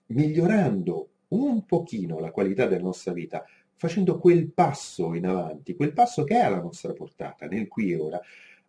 migliorando 0.06 1.08
un 1.28 1.64
pochino 1.66 2.18
la 2.20 2.30
qualità 2.30 2.66
della 2.66 2.84
nostra 2.84 3.12
vita 3.12 3.44
facendo 3.74 4.18
quel 4.18 4.50
passo 4.50 5.14
in 5.14 5.26
avanti, 5.26 5.76
quel 5.76 5.92
passo 5.92 6.24
che 6.24 6.36
è 6.36 6.40
alla 6.40 6.60
nostra 6.60 6.92
portata, 6.92 7.46
nel 7.46 7.68
qui 7.68 7.92
e 7.92 7.96
ora, 7.96 8.20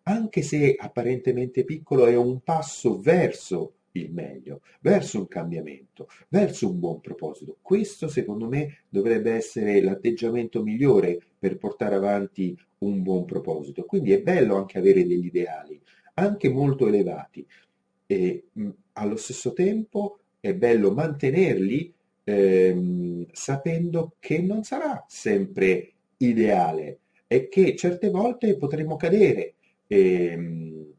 anche 0.08 0.42
se 0.42 0.76
apparentemente 0.80 1.66
piccolo, 1.66 2.06
è 2.06 2.16
un 2.16 2.40
passo 2.42 3.00
verso 3.00 3.74
il 3.92 4.12
meglio, 4.12 4.62
verso 4.80 5.20
un 5.20 5.28
cambiamento, 5.28 6.08
verso 6.30 6.70
un 6.70 6.80
buon 6.80 7.02
proposito. 7.02 7.58
Questo 7.62 8.08
secondo 8.08 8.48
me 8.48 8.84
dovrebbe 8.88 9.34
essere 9.34 9.82
l'atteggiamento 9.82 10.64
migliore 10.64 11.20
per 11.38 11.58
portare 11.58 11.96
avanti 11.96 12.58
un 12.80 13.02
buon 13.04 13.26
proposito. 13.26 13.84
Quindi 13.84 14.14
è 14.14 14.22
bello 14.22 14.56
anche 14.56 14.78
avere 14.78 15.06
degli 15.06 15.26
ideali, 15.26 15.80
anche 16.14 16.50
molto 16.50 16.88
elevati, 16.88 17.46
e 18.06 18.46
mh, 18.54 18.70
allo 18.94 19.18
stesso 19.18 19.52
tempo 19.52 20.20
è 20.40 20.54
bello 20.54 20.94
mantenerli 20.94 21.94
ehm, 22.24 23.26
sapendo 23.34 24.14
che 24.20 24.40
non 24.42 24.64
sarà 24.64 25.04
sempre 25.08 25.92
ideale 26.18 27.00
e 27.28 27.50
che 27.50 27.76
certe 27.76 28.10
volte 28.10 28.56
potremo 28.56 28.96
cadere. 28.96 29.56
Ehm, 29.88 30.94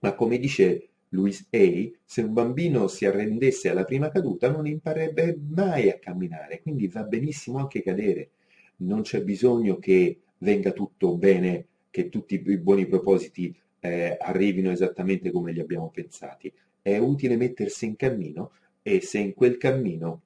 ma 0.00 0.14
come 0.14 0.38
dice 0.38 0.88
Louis 1.10 1.46
A., 1.50 1.90
se 2.04 2.22
un 2.22 2.32
bambino 2.32 2.86
si 2.88 3.06
arrendesse 3.06 3.70
alla 3.70 3.84
prima 3.84 4.10
caduta 4.10 4.50
non 4.50 4.66
imparerebbe 4.66 5.38
mai 5.48 5.90
a 5.90 5.98
camminare, 5.98 6.60
quindi 6.60 6.88
va 6.88 7.02
benissimo 7.04 7.58
anche 7.58 7.82
cadere. 7.82 8.30
Non 8.78 9.02
c'è 9.02 9.22
bisogno 9.22 9.78
che 9.78 10.20
venga 10.38 10.72
tutto 10.72 11.16
bene, 11.16 11.66
che 11.90 12.08
tutti 12.08 12.42
i 12.44 12.58
buoni 12.58 12.86
propositi 12.86 13.54
eh, 13.80 14.16
arrivino 14.20 14.70
esattamente 14.70 15.30
come 15.30 15.52
li 15.52 15.60
abbiamo 15.60 15.90
pensati. 15.90 16.52
È 16.80 16.96
utile 16.98 17.36
mettersi 17.36 17.86
in 17.86 17.96
cammino 17.96 18.52
e 18.82 19.00
se 19.00 19.18
in 19.18 19.34
quel 19.34 19.56
cammino 19.56 20.22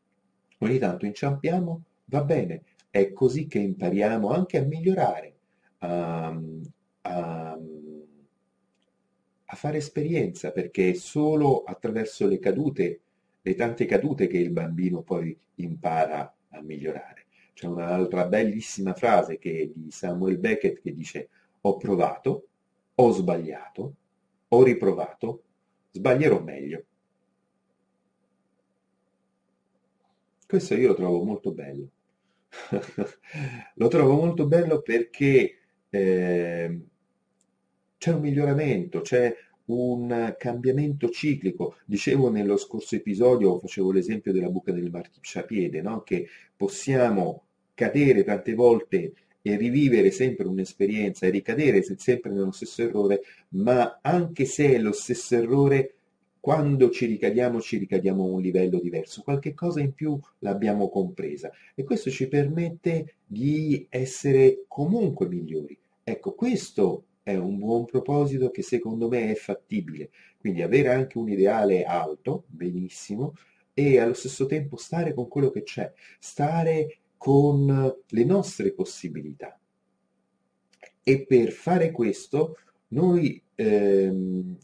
ogni 0.58 0.78
tanto 0.78 1.06
inciampiamo, 1.06 1.82
va 2.06 2.24
bene. 2.24 2.62
È 2.90 3.12
così 3.12 3.46
che 3.46 3.58
impariamo 3.58 4.28
anche 4.28 4.58
a 4.58 4.62
migliorare, 4.62 5.34
a, 5.78 6.38
a 7.02 7.58
a 9.52 9.56
fare 9.56 9.76
esperienza, 9.76 10.50
perché 10.50 10.90
è 10.90 10.94
solo 10.94 11.62
attraverso 11.64 12.26
le 12.26 12.38
cadute, 12.38 13.00
le 13.42 13.54
tante 13.54 13.84
cadute, 13.84 14.26
che 14.26 14.38
il 14.38 14.50
bambino 14.50 15.02
poi 15.02 15.38
impara 15.56 16.34
a 16.48 16.62
migliorare. 16.62 17.26
C'è 17.52 17.66
un'altra 17.66 18.26
bellissima 18.26 18.94
frase 18.94 19.36
che 19.36 19.70
di 19.74 19.90
Samuel 19.90 20.38
Beckett 20.38 20.80
che 20.80 20.94
dice 20.94 21.28
ho 21.60 21.76
provato, 21.76 22.46
ho 22.94 23.10
sbagliato, 23.12 23.94
ho 24.48 24.62
riprovato, 24.62 25.42
sbaglierò 25.90 26.40
meglio. 26.40 26.84
Questo 30.46 30.74
io 30.74 30.88
lo 30.88 30.94
trovo 30.94 31.22
molto 31.24 31.52
bello. 31.52 31.88
lo 33.74 33.88
trovo 33.88 34.14
molto 34.14 34.46
bello 34.46 34.80
perché 34.80 35.58
eh, 35.90 36.80
c'è 38.02 38.12
un 38.12 38.20
miglioramento, 38.20 39.00
c'è 39.00 39.32
un 39.66 40.34
cambiamento 40.36 41.08
ciclico. 41.08 41.76
Dicevo 41.84 42.30
nello 42.30 42.56
scorso 42.56 42.96
episodio, 42.96 43.60
facevo 43.60 43.92
l'esempio 43.92 44.32
della 44.32 44.48
buca 44.48 44.72
del 44.72 44.90
marciapiede, 44.90 45.80
no? 45.82 46.02
che 46.02 46.26
possiamo 46.56 47.44
cadere 47.74 48.24
tante 48.24 48.54
volte 48.54 49.12
e 49.40 49.56
rivivere 49.56 50.10
sempre 50.10 50.48
un'esperienza 50.48 51.26
e 51.26 51.30
ricadere 51.30 51.80
sempre 51.96 52.32
nello 52.32 52.50
stesso 52.50 52.82
errore, 52.82 53.20
ma 53.50 54.00
anche 54.02 54.46
se 54.46 54.74
è 54.74 54.78
lo 54.78 54.90
stesso 54.90 55.36
errore, 55.36 55.94
quando 56.40 56.90
ci 56.90 57.06
ricadiamo 57.06 57.60
ci 57.60 57.76
ricadiamo 57.76 58.24
a 58.24 58.30
un 58.30 58.40
livello 58.40 58.80
diverso, 58.80 59.22
qualche 59.22 59.54
cosa 59.54 59.78
in 59.78 59.94
più 59.94 60.18
l'abbiamo 60.40 60.88
compresa 60.88 61.52
e 61.76 61.84
questo 61.84 62.10
ci 62.10 62.26
permette 62.26 63.14
di 63.24 63.86
essere 63.88 64.64
comunque 64.66 65.28
migliori. 65.28 65.78
Ecco, 66.02 66.32
questo 66.34 67.04
è 67.22 67.36
un 67.36 67.58
buon 67.58 67.84
proposito 67.84 68.50
che 68.50 68.62
secondo 68.62 69.08
me 69.08 69.30
è 69.30 69.34
fattibile. 69.34 70.10
Quindi 70.38 70.62
avere 70.62 70.88
anche 70.88 71.18
un 71.18 71.28
ideale 71.28 71.84
alto, 71.84 72.44
benissimo, 72.48 73.34
e 73.74 73.98
allo 73.98 74.14
stesso 74.14 74.46
tempo 74.46 74.76
stare 74.76 75.14
con 75.14 75.28
quello 75.28 75.50
che 75.50 75.62
c'è, 75.62 75.92
stare 76.18 76.98
con 77.16 77.94
le 78.06 78.24
nostre 78.24 78.72
possibilità. 78.72 79.58
E 81.04 81.24
per 81.24 81.50
fare 81.52 81.90
questo 81.90 82.58
noi 82.88 83.40
ehm, 83.54 84.56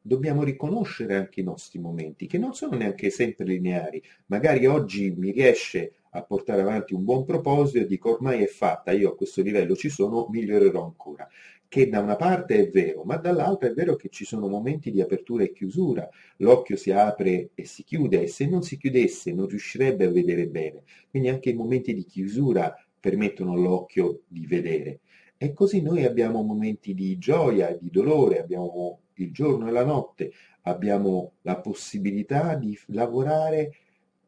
dobbiamo 0.00 0.42
riconoscere 0.42 1.14
anche 1.14 1.40
i 1.40 1.44
nostri 1.44 1.78
momenti, 1.78 2.26
che 2.26 2.38
non 2.38 2.54
sono 2.54 2.76
neanche 2.76 3.10
sempre 3.10 3.44
lineari. 3.44 4.02
Magari 4.26 4.66
oggi 4.66 5.14
mi 5.16 5.30
riesce 5.30 5.92
a 6.12 6.22
portare 6.22 6.62
avanti 6.62 6.94
un 6.94 7.04
buon 7.04 7.24
proposito 7.24 7.80
e 7.80 7.86
dico 7.86 8.12
ormai 8.12 8.42
è 8.42 8.46
fatta, 8.46 8.92
io 8.92 9.10
a 9.10 9.16
questo 9.16 9.42
livello 9.42 9.76
ci 9.76 9.90
sono, 9.90 10.26
migliorerò 10.30 10.82
ancora 10.82 11.28
che 11.68 11.88
da 11.88 12.00
una 12.00 12.16
parte 12.16 12.58
è 12.58 12.68
vero, 12.70 13.04
ma 13.04 13.16
dall'altra 13.16 13.68
è 13.68 13.72
vero 13.72 13.94
che 13.94 14.08
ci 14.08 14.24
sono 14.24 14.48
momenti 14.48 14.90
di 14.90 15.02
apertura 15.02 15.44
e 15.44 15.52
chiusura, 15.52 16.08
l'occhio 16.38 16.76
si 16.76 16.90
apre 16.90 17.50
e 17.54 17.66
si 17.66 17.84
chiude 17.84 18.22
e 18.22 18.26
se 18.26 18.46
non 18.46 18.62
si 18.62 18.78
chiudesse 18.78 19.32
non 19.32 19.46
riuscirebbe 19.46 20.06
a 20.06 20.10
vedere 20.10 20.48
bene, 20.48 20.82
quindi 21.10 21.28
anche 21.28 21.50
i 21.50 21.54
momenti 21.54 21.92
di 21.92 22.04
chiusura 22.04 22.74
permettono 22.98 23.52
all'occhio 23.52 24.22
di 24.26 24.46
vedere. 24.46 25.00
E 25.36 25.52
così 25.52 25.82
noi 25.82 26.04
abbiamo 26.04 26.42
momenti 26.42 26.94
di 26.94 27.18
gioia 27.18 27.76
di 27.76 27.90
dolore, 27.90 28.40
abbiamo 28.40 29.00
il 29.14 29.30
giorno 29.30 29.68
e 29.68 29.70
la 29.70 29.84
notte, 29.84 30.32
abbiamo 30.62 31.32
la 31.42 31.60
possibilità 31.60 32.54
di 32.54 32.76
lavorare 32.86 33.76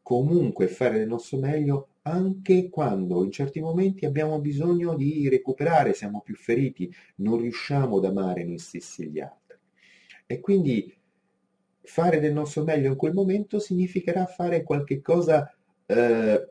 comunque 0.01 0.67
fare 0.67 0.99
del 0.99 1.07
nostro 1.07 1.37
meglio 1.37 1.87
anche 2.03 2.69
quando 2.69 3.23
in 3.23 3.31
certi 3.31 3.59
momenti 3.59 4.05
abbiamo 4.05 4.39
bisogno 4.39 4.95
di 4.95 5.29
recuperare, 5.29 5.93
siamo 5.93 6.21
più 6.21 6.35
feriti, 6.35 6.91
non 7.17 7.39
riusciamo 7.39 7.97
ad 7.97 8.05
amare 8.05 8.43
noi 8.43 8.57
stessi 8.57 9.03
e 9.03 9.05
gli 9.07 9.19
altri. 9.19 9.57
E 10.25 10.39
quindi 10.39 10.95
fare 11.83 12.19
del 12.19 12.33
nostro 12.33 12.63
meglio 12.63 12.89
in 12.89 12.95
quel 12.95 13.13
momento 13.13 13.59
significherà 13.59 14.25
fare 14.25 14.63
qualche 14.63 15.01
cosa 15.01 15.53
eh, 15.85 16.49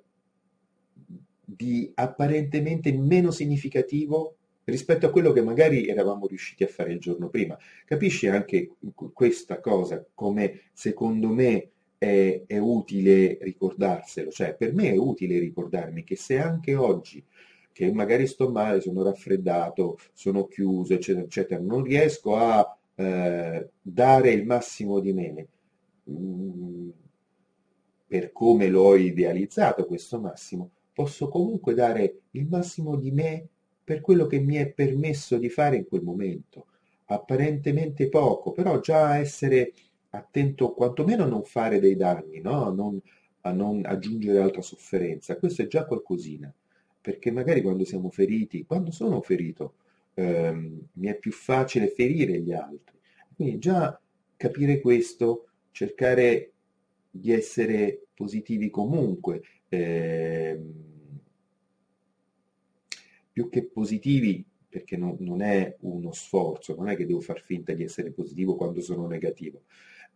di 1.45 1.91
apparentemente 1.95 2.93
meno 2.93 3.31
significativo 3.31 4.37
rispetto 4.65 5.07
a 5.07 5.11
quello 5.11 5.33
che 5.33 5.43
magari 5.43 5.89
eravamo 5.89 6.27
riusciti 6.27 6.63
a 6.63 6.69
fare 6.69 6.93
il 6.93 7.01
giorno 7.01 7.29
prima. 7.29 7.59
Capisci 7.85 8.29
anche 8.29 8.71
questa 9.13 9.61
cosa 9.61 10.05
come 10.15 10.61
secondo 10.73 11.29
me 11.29 11.71
è, 12.01 12.45
è 12.47 12.57
utile 12.57 13.37
ricordarselo, 13.43 14.31
cioè 14.31 14.55
per 14.55 14.73
me 14.73 14.93
è 14.93 14.97
utile 14.97 15.39
ricordarmi 15.39 16.03
che 16.03 16.17
se 16.17 16.39
anche 16.39 16.75
oggi 16.75 17.23
che 17.73 17.93
magari 17.93 18.27
sto 18.27 18.51
male, 18.51 18.81
sono 18.81 19.03
raffreddato, 19.03 19.99
sono 20.15 20.47
chiuso, 20.47 20.95
eccetera, 20.95 21.25
eccetera, 21.27 21.61
non 21.61 21.83
riesco 21.83 22.37
a 22.37 22.75
eh, 22.95 23.69
dare 23.83 24.31
il 24.31 24.47
massimo 24.47 24.99
di 24.99 25.13
me 25.13 25.47
mh, 26.05 26.13
mm, 26.13 26.89
per 28.07 28.33
come 28.33 28.69
l'ho 28.69 28.97
idealizzato 28.97 29.85
questo 29.85 30.19
massimo, 30.19 30.71
posso 30.95 31.29
comunque 31.29 31.75
dare 31.75 32.21
il 32.31 32.47
massimo 32.49 32.97
di 32.97 33.11
me 33.11 33.47
per 33.85 34.01
quello 34.01 34.27
che 34.27 34.41
mi 34.41 34.57
è 34.57 34.71
permesso 34.71 35.37
di 35.37 35.51
fare 35.51 35.77
in 35.77 35.87
quel 35.87 36.03
momento. 36.03 36.67
Apparentemente 37.07 38.09
poco, 38.09 38.53
però 38.53 38.81
già 38.81 39.19
essere 39.19 39.73
attento 40.11 40.73
quantomeno 40.73 41.25
a 41.25 41.29
non 41.29 41.45
fare 41.45 41.79
dei 41.81 41.97
danni, 41.97 42.41
no? 42.41 42.67
a, 42.67 42.73
non, 42.73 43.01
a 43.43 43.53
non 43.53 43.83
aggiungere 43.85 44.41
altra 44.41 44.63
sofferenza. 44.63 45.37
Questo 45.37 45.63
è 45.63 45.67
già 45.67 45.85
qualcosina, 45.85 46.53
perché 47.01 47.31
magari 47.31 47.63
quando 47.63 47.85
siamo 47.85 48.11
feriti, 48.11 48.65
quando 48.65 48.91
sono 48.91 49.21
ferito, 49.21 49.75
ehm, 50.15 50.89
mi 50.95 51.09
è 51.09 51.17
più 51.17 51.33
facile 51.33 51.89
ferire 51.89 52.41
gli 52.41 52.53
altri. 52.53 52.99
Quindi 53.35 53.59
già 53.59 53.99
capire 54.37 54.81
questo, 54.81 55.47
cercare 55.71 56.53
di 57.11 57.33
essere 57.33 58.07
positivi 58.15 58.71
comunque, 58.71 59.43
ehm, 59.69 60.89
più 63.33 63.49
che 63.49 63.65
positivi 63.65 64.45
perché 64.69 64.97
non, 64.97 65.17
non, 65.19 65.43
è 65.43 65.77
uno 65.81 66.13
sforzo, 66.13 66.77
non 66.77 66.89
è 66.89 66.97
che 66.97 67.07
devo 67.07 67.21
far 67.21 67.41
finta 67.41 67.73
di 67.73 67.83
essere 67.83 68.13
positivo 68.13 68.55
quando 68.55 68.81
sono 68.81 69.07
negativo, 69.07 69.63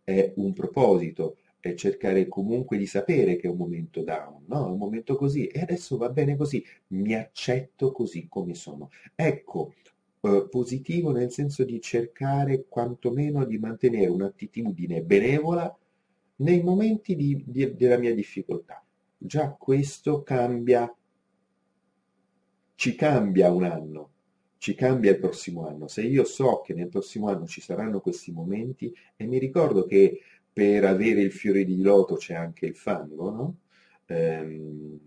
è 0.05 0.33
un 0.37 0.53
proposito, 0.53 1.37
è 1.59 1.73
cercare 1.73 2.27
comunque 2.27 2.77
di 2.77 2.85
sapere 2.85 3.35
che 3.35 3.47
è 3.47 3.49
un 3.49 3.57
momento 3.57 4.03
down, 4.03 4.43
no? 4.45 4.67
È 4.67 4.71
un 4.71 4.77
momento 4.77 5.15
così 5.15 5.47
e 5.47 5.61
adesso 5.61 5.97
va 5.97 6.09
bene 6.09 6.37
così, 6.37 6.63
mi 6.89 7.15
accetto 7.15 7.91
così 7.91 8.27
come 8.29 8.53
sono. 8.53 8.89
Ecco, 9.15 9.73
eh, 10.21 10.47
positivo 10.49 11.11
nel 11.11 11.31
senso 11.31 11.63
di 11.63 11.81
cercare 11.81 12.65
quantomeno 12.69 13.43
di 13.45 13.57
mantenere 13.57 14.07
un'attitudine 14.07 15.01
benevola 15.01 15.75
nei 16.37 16.61
momenti 16.61 17.15
di, 17.15 17.43
di, 17.45 17.73
della 17.73 17.97
mia 17.97 18.13
difficoltà. 18.13 18.83
Già 19.17 19.51
questo 19.51 20.21
cambia, 20.21 20.93
ci 22.75 22.95
cambia 22.95 23.51
un 23.51 23.63
anno, 23.63 24.09
ci 24.65 24.73
cambia 24.73 25.11
il 25.11 25.19
prossimo 25.19 25.67
anno. 25.67 25.87
Se 25.87 26.01
io 26.01 26.23
so 26.23 26.61
che 26.61 26.73
nel 26.73 26.89
prossimo 26.89 27.27
anno 27.27 27.45
ci 27.45 27.61
saranno 27.61 28.01
questi 28.01 28.31
momenti 28.31 28.91
e 29.15 29.27
mi 29.27 29.37
ricordo 29.37 29.85
che 29.85 30.19
per 30.51 30.85
avere 30.85 31.21
il 31.21 31.31
fiore 31.31 31.63
di 31.63 31.83
loto 31.83 32.15
c'è 32.15 32.33
anche 32.33 32.65
il 32.65 32.75
fango, 32.75 33.29
no? 33.29 33.57
Ehm, 34.07 34.99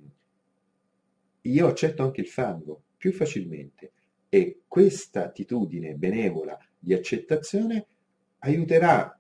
io 1.40 1.66
accetto 1.66 2.04
anche 2.04 2.20
il 2.20 2.28
fango 2.28 2.82
più 2.96 3.12
facilmente 3.12 3.90
e 4.28 4.60
questa 4.68 5.24
attitudine 5.24 5.94
benevola 5.94 6.56
di 6.78 6.94
accettazione 6.94 7.84
aiuterà 8.38 9.18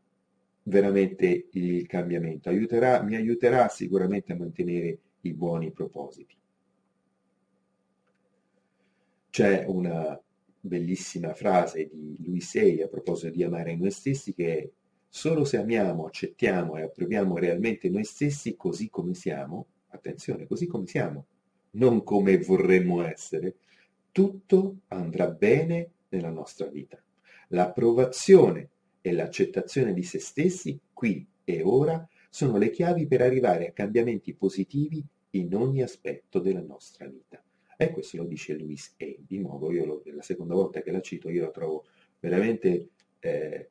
veramente 0.62 1.48
il 1.50 1.84
cambiamento, 1.88 2.48
aiuterà, 2.48 3.02
mi 3.02 3.16
aiuterà 3.16 3.66
sicuramente 3.66 4.32
a 4.32 4.36
mantenere 4.36 4.98
i 5.22 5.34
buoni 5.34 5.72
propositi. 5.72 6.36
C'è 9.30 9.64
una 9.66 10.20
bellissima 10.68 11.34
frase 11.34 11.88
di 11.90 12.16
Louis 12.24 12.54
Hay 12.54 12.82
a 12.82 12.86
proposito 12.86 13.32
di 13.32 13.42
amare 13.42 13.74
noi 13.74 13.90
stessi 13.90 14.32
che 14.32 14.58
è 14.58 14.68
solo 15.08 15.44
se 15.44 15.56
amiamo, 15.56 16.04
accettiamo 16.04 16.76
e 16.76 16.82
approviamo 16.82 17.36
realmente 17.38 17.88
noi 17.88 18.04
stessi 18.04 18.54
così 18.56 18.88
come 18.88 19.14
siamo, 19.14 19.66
attenzione, 19.88 20.46
così 20.46 20.66
come 20.66 20.86
siamo, 20.86 21.26
non 21.72 22.04
come 22.04 22.38
vorremmo 22.38 23.02
essere, 23.02 23.56
tutto 24.12 24.76
andrà 24.88 25.28
bene 25.28 25.90
nella 26.10 26.30
nostra 26.30 26.66
vita. 26.66 27.02
L'approvazione 27.48 28.68
e 29.00 29.12
l'accettazione 29.12 29.92
di 29.94 30.02
se 30.02 30.18
stessi, 30.18 30.78
qui 30.92 31.26
e 31.44 31.62
ora, 31.62 32.06
sono 32.28 32.58
le 32.58 32.70
chiavi 32.70 33.06
per 33.06 33.22
arrivare 33.22 33.68
a 33.68 33.72
cambiamenti 33.72 34.34
positivi 34.34 35.02
in 35.30 35.54
ogni 35.54 35.82
aspetto 35.82 36.38
della 36.38 36.62
nostra 36.62 37.06
vita. 37.06 37.42
E 37.80 37.92
questo 37.92 38.16
lo 38.16 38.24
dice 38.24 38.54
Louis 38.54 38.96
A. 38.98 39.04
Di 39.18 39.38
nuovo, 39.38 39.70
io 39.70 39.84
lo, 39.84 40.02
la 40.06 40.22
seconda 40.22 40.52
volta 40.52 40.82
che 40.82 40.90
la 40.90 41.00
cito, 41.00 41.30
io 41.30 41.44
la 41.44 41.50
trovo 41.52 41.84
veramente 42.18 42.88
eh, 43.20 43.70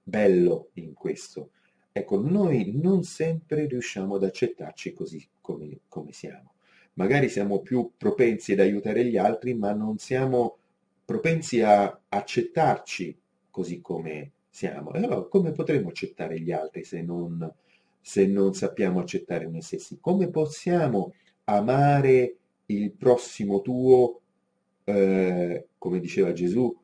bello 0.00 0.68
in 0.74 0.92
questo. 0.92 1.50
Ecco, 1.90 2.20
noi 2.20 2.70
non 2.80 3.02
sempre 3.02 3.66
riusciamo 3.66 4.14
ad 4.14 4.22
accettarci 4.22 4.92
così 4.92 5.28
come, 5.40 5.80
come 5.88 6.12
siamo. 6.12 6.54
Magari 6.92 7.28
siamo 7.28 7.60
più 7.60 7.90
propensi 7.96 8.52
ad 8.52 8.60
aiutare 8.60 9.04
gli 9.04 9.16
altri, 9.16 9.54
ma 9.54 9.72
non 9.72 9.98
siamo 9.98 10.58
propensi 11.04 11.60
a 11.60 12.02
accettarci 12.08 13.20
così 13.50 13.80
come 13.80 14.30
siamo. 14.48 14.92
E 14.92 14.98
allora 14.98 15.22
come 15.22 15.50
potremmo 15.50 15.88
accettare 15.88 16.38
gli 16.38 16.52
altri 16.52 16.84
se 16.84 17.02
non, 17.02 17.52
se 18.00 18.26
non 18.28 18.54
sappiamo 18.54 19.00
accettare 19.00 19.48
noi 19.48 19.62
stessi? 19.62 19.98
Come 20.00 20.30
possiamo 20.30 21.14
amare 21.44 22.36
il 22.70 22.92
prossimo 22.92 23.60
tuo, 23.60 24.20
eh, 24.84 25.68
come 25.76 26.00
diceva 26.00 26.32
Gesù, 26.32 26.74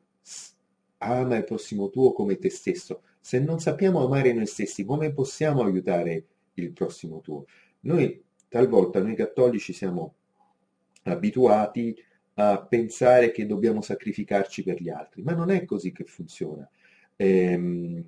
ama 0.99 1.37
il 1.37 1.43
prossimo 1.43 1.89
tuo 1.89 2.13
come 2.13 2.37
te 2.37 2.49
stesso. 2.49 3.03
Se 3.19 3.39
non 3.39 3.59
sappiamo 3.59 4.03
amare 4.03 4.33
noi 4.33 4.45
stessi, 4.47 4.85
come 4.85 5.11
possiamo 5.13 5.63
aiutare 5.63 6.25
il 6.55 6.71
prossimo 6.71 7.21
tuo? 7.21 7.45
Noi 7.81 8.23
talvolta, 8.47 9.01
noi 9.01 9.15
cattolici, 9.15 9.73
siamo 9.73 10.15
abituati 11.03 11.95
a 12.35 12.61
pensare 12.61 13.31
che 13.31 13.45
dobbiamo 13.45 13.81
sacrificarci 13.81 14.63
per 14.63 14.81
gli 14.81 14.89
altri, 14.89 15.23
ma 15.23 15.33
non 15.33 15.49
è 15.49 15.65
così 15.65 15.91
che 15.91 16.03
funziona. 16.03 16.69
Ehm, 17.15 18.03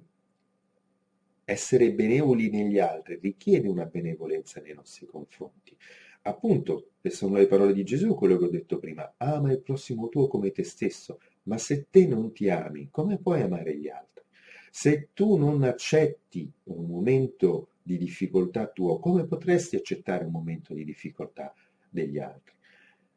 essere 1.46 1.94
benevoli 1.94 2.50
negli 2.50 2.78
altri 2.78 3.18
richiede 3.20 3.68
una 3.68 3.86
benevolenza 3.86 4.62
nei 4.62 4.74
nostri 4.74 5.08
confronti. 5.08 5.76
Appunto, 6.30 6.92
e 7.02 7.10
sono 7.10 7.38
le 7.38 7.48
parole 7.48 7.74
di 7.74 7.84
Gesù, 7.84 8.14
quello 8.14 8.38
che 8.38 8.46
ho 8.46 8.50
detto 8.50 8.78
prima, 8.78 9.16
ama 9.18 9.52
il 9.52 9.62
prossimo 9.62 10.10
tuo 10.10 10.28
come 10.28 10.52
te 10.52 10.64
stesso, 10.64 11.20
ma 11.44 11.58
se 11.58 11.88
te 11.90 12.06
non 12.06 12.32
ti 12.32 12.50
ami, 12.50 12.90
come 12.92 13.18
puoi 13.18 13.42
amare 13.42 13.76
gli 13.76 13.90
altri? 13.90 14.24
Se 14.70 15.10
tu 15.14 15.38
non 15.38 15.64
accetti 15.64 16.52
un 16.66 16.86
momento 16.86 17.70
di 17.82 17.98
difficoltà 17.98 18.68
tuo, 18.68 19.00
come 19.00 19.26
potresti 19.26 19.76
accettare 19.76 20.26
un 20.26 20.32
momento 20.32 20.76
di 20.76 20.84
difficoltà 20.84 21.52
degli 21.90 22.20
altri? 22.20 22.54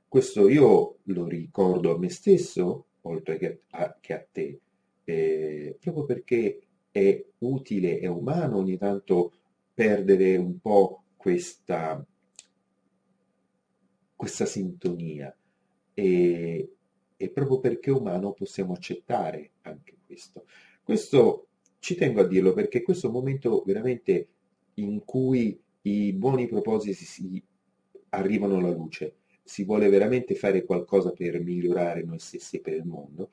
Questo 0.08 0.48
io 0.48 0.98
lo 1.02 1.26
ricordo 1.26 1.94
a 1.94 1.98
me 1.98 2.08
stesso, 2.08 2.86
oltre 3.02 3.36
che 3.36 3.60
a, 3.70 3.94
che 4.00 4.14
a 4.14 4.26
te, 4.32 4.60
eh, 5.04 5.76
proprio 5.78 6.06
perché 6.06 6.60
è 6.90 7.22
utile, 7.38 7.98
è 7.98 8.06
umano 8.06 8.56
ogni 8.56 8.78
tanto 8.78 9.32
perdere 9.74 10.36
un 10.36 10.58
po' 10.60 11.04
questa, 11.16 12.04
questa 14.22 14.46
sintonia 14.46 15.36
e, 15.94 16.74
e 17.16 17.30
proprio 17.30 17.58
perché 17.58 17.90
umano 17.90 18.30
possiamo 18.34 18.72
accettare 18.72 19.50
anche 19.62 19.96
questo. 20.06 20.44
Questo 20.80 21.48
ci 21.80 21.96
tengo 21.96 22.20
a 22.20 22.28
dirlo 22.28 22.52
perché 22.52 22.82
questo 22.82 23.06
è 23.06 23.10
un 23.10 23.16
momento 23.16 23.64
veramente 23.66 24.28
in 24.74 25.04
cui 25.04 25.60
i 25.82 26.12
buoni 26.12 26.46
propositi 26.46 27.04
si 27.04 27.42
arrivano 28.10 28.58
alla 28.58 28.70
luce, 28.70 29.16
si 29.42 29.64
vuole 29.64 29.88
veramente 29.88 30.36
fare 30.36 30.64
qualcosa 30.64 31.10
per 31.10 31.40
migliorare 31.40 32.04
noi 32.04 32.20
stessi 32.20 32.58
e 32.58 32.60
per 32.60 32.74
il 32.74 32.84
mondo 32.84 33.28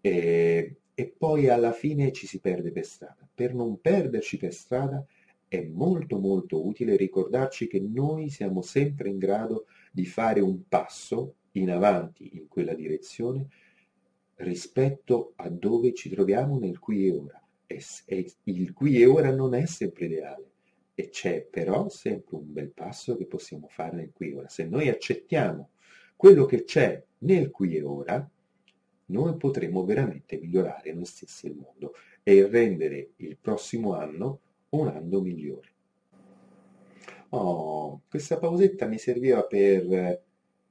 e, 0.00 0.76
e 0.94 1.14
poi 1.18 1.48
alla 1.48 1.72
fine 1.72 2.12
ci 2.12 2.28
si 2.28 2.38
perde 2.38 2.70
per 2.70 2.84
strada. 2.84 3.28
Per 3.34 3.54
non 3.54 3.80
perderci 3.80 4.36
per 4.36 4.54
strada 4.54 5.04
è 5.48 5.64
molto 5.64 6.20
molto 6.20 6.64
utile 6.64 6.94
ricordarci 6.94 7.66
che 7.66 7.80
noi 7.80 8.28
siamo 8.30 8.62
sempre 8.62 9.08
in 9.08 9.18
grado 9.18 9.66
di 9.98 10.06
fare 10.06 10.38
un 10.38 10.68
passo 10.68 11.34
in 11.52 11.72
avanti 11.72 12.36
in 12.36 12.46
quella 12.46 12.72
direzione 12.72 13.48
rispetto 14.36 15.32
a 15.34 15.48
dove 15.48 15.92
ci 15.92 16.08
troviamo 16.08 16.56
nel 16.56 16.78
qui 16.78 17.08
e 17.08 17.10
ora. 17.10 17.42
E, 17.66 17.84
e 18.04 18.32
il 18.44 18.72
qui 18.72 19.02
e 19.02 19.06
ora 19.06 19.34
non 19.34 19.54
è 19.54 19.66
sempre 19.66 20.04
ideale 20.04 20.50
e 20.94 21.08
c'è 21.08 21.42
però 21.42 21.88
sempre 21.88 22.36
un 22.36 22.52
bel 22.52 22.70
passo 22.70 23.16
che 23.16 23.26
possiamo 23.26 23.66
fare 23.66 23.96
nel 23.96 24.12
qui 24.12 24.30
e 24.30 24.34
ora. 24.36 24.48
Se 24.48 24.66
noi 24.66 24.88
accettiamo 24.88 25.70
quello 26.14 26.44
che 26.44 26.62
c'è 26.62 27.02
nel 27.18 27.50
qui 27.50 27.74
e 27.74 27.82
ora, 27.82 28.30
noi 29.06 29.36
potremo 29.36 29.84
veramente 29.84 30.38
migliorare 30.38 30.92
noi 30.92 31.06
stessi 31.06 31.48
il 31.48 31.56
mondo 31.56 31.94
e 32.22 32.46
rendere 32.46 33.14
il 33.16 33.36
prossimo 33.36 33.94
anno 33.94 34.40
un 34.68 34.86
anno 34.86 35.20
migliore. 35.20 35.72
Oh, 37.30 38.02
questa 38.08 38.38
pausetta 38.38 38.86
mi 38.86 38.98
serviva 38.98 39.42
per 39.44 40.22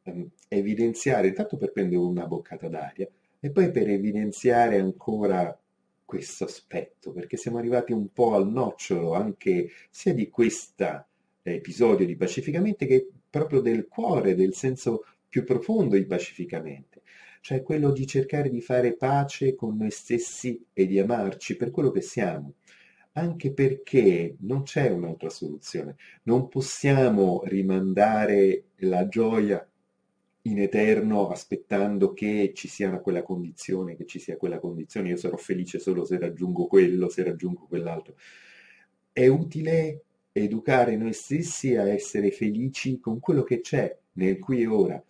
ehm, 0.04 0.30
evidenziare, 0.48 1.28
intanto 1.28 1.58
per 1.58 1.72
prendere 1.72 2.02
una 2.02 2.26
boccata 2.26 2.68
d'aria 2.68 3.08
e 3.40 3.52
poi 3.52 3.70
per 3.72 3.88
evidenziare 3.90 4.80
ancora 4.80 5.58
questo 6.04 6.46
aspetto, 6.46 7.12
perché 7.12 7.38
siamo 7.38 7.58
arrivati 7.58 7.92
un 7.92 8.12
po' 8.12 8.34
al 8.34 8.50
nocciolo 8.50 9.14
anche 9.14 9.70
sia 9.90 10.14
di 10.14 10.30
questo 10.30 11.06
episodio 11.44 12.06
di 12.06 12.16
Pacificamente 12.16 12.86
che 12.88 13.08
proprio 13.30 13.62
del 13.62 13.88
cuore, 13.88 14.34
del 14.34 14.54
senso 14.54 15.04
più 15.28 15.44
profondo 15.44 15.96
di 15.96 16.06
Pacificamente, 16.06 17.02
cioè 17.42 17.62
quello 17.62 17.92
di 17.92 18.08
cercare 18.08 18.50
di 18.50 18.62
fare 18.62 18.96
pace 18.96 19.54
con 19.54 19.78
noi 19.78 19.92
stessi 19.92 20.66
e 20.74 20.88
di 20.88 20.98
amarci 20.98 21.56
per 21.56 21.70
quello 21.70 21.92
che 21.92 22.02
siamo, 22.02 22.54
anche 23.18 23.52
perché 23.52 24.36
non 24.42 24.62
c'è 24.62 24.90
un'altra 24.90 25.30
soluzione, 25.30 25.96
non 26.24 26.48
possiamo 26.50 27.42
rimandare 27.46 28.66
la 28.78 29.08
gioia 29.08 29.68
in 30.44 30.60
eterno 30.62 31.28
aspettando 31.30 32.14
che 32.14 32.52
ci 32.54 32.68
sia 32.68 33.00
quella 33.00 33.24
condizione, 33.24 33.96
che 33.96 34.06
ci 34.06 34.20
sia 34.20 34.38
quella 34.38 34.60
condizione, 34.60 35.10
io 35.10 35.18
sarò 35.18 35.36
felice 35.36 35.80
solo 35.80 36.06
se 36.06 36.20
raggiungo 36.20 36.68
quello, 36.68 37.10
se 37.10 37.24
raggiungo 37.24 37.66
quell'altro. 37.68 38.16
È 39.12 39.26
utile 39.26 40.04
educare 40.32 40.96
noi 40.96 41.14
stessi 41.14 41.76
a 41.76 41.90
essere 41.90 42.30
felici 42.30 43.00
con 43.00 43.20
quello 43.20 43.42
che 43.42 43.62
c'è 43.62 43.98
nel 44.14 44.38
qui 44.38 44.62
e 44.62 44.68
ora. 44.68 45.04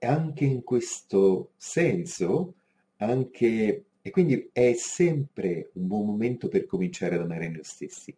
Anche 0.00 0.44
in 0.44 0.62
questo 0.62 1.52
senso, 1.56 2.54
anche, 2.98 3.84
e 4.06 4.10
quindi 4.10 4.50
è 4.52 4.72
sempre 4.74 5.70
un 5.72 5.88
buon 5.88 6.06
momento 6.06 6.46
per 6.46 6.64
cominciare 6.64 7.16
ad 7.16 7.22
amare 7.22 7.48
noi 7.48 7.64
stessi. 7.64 8.14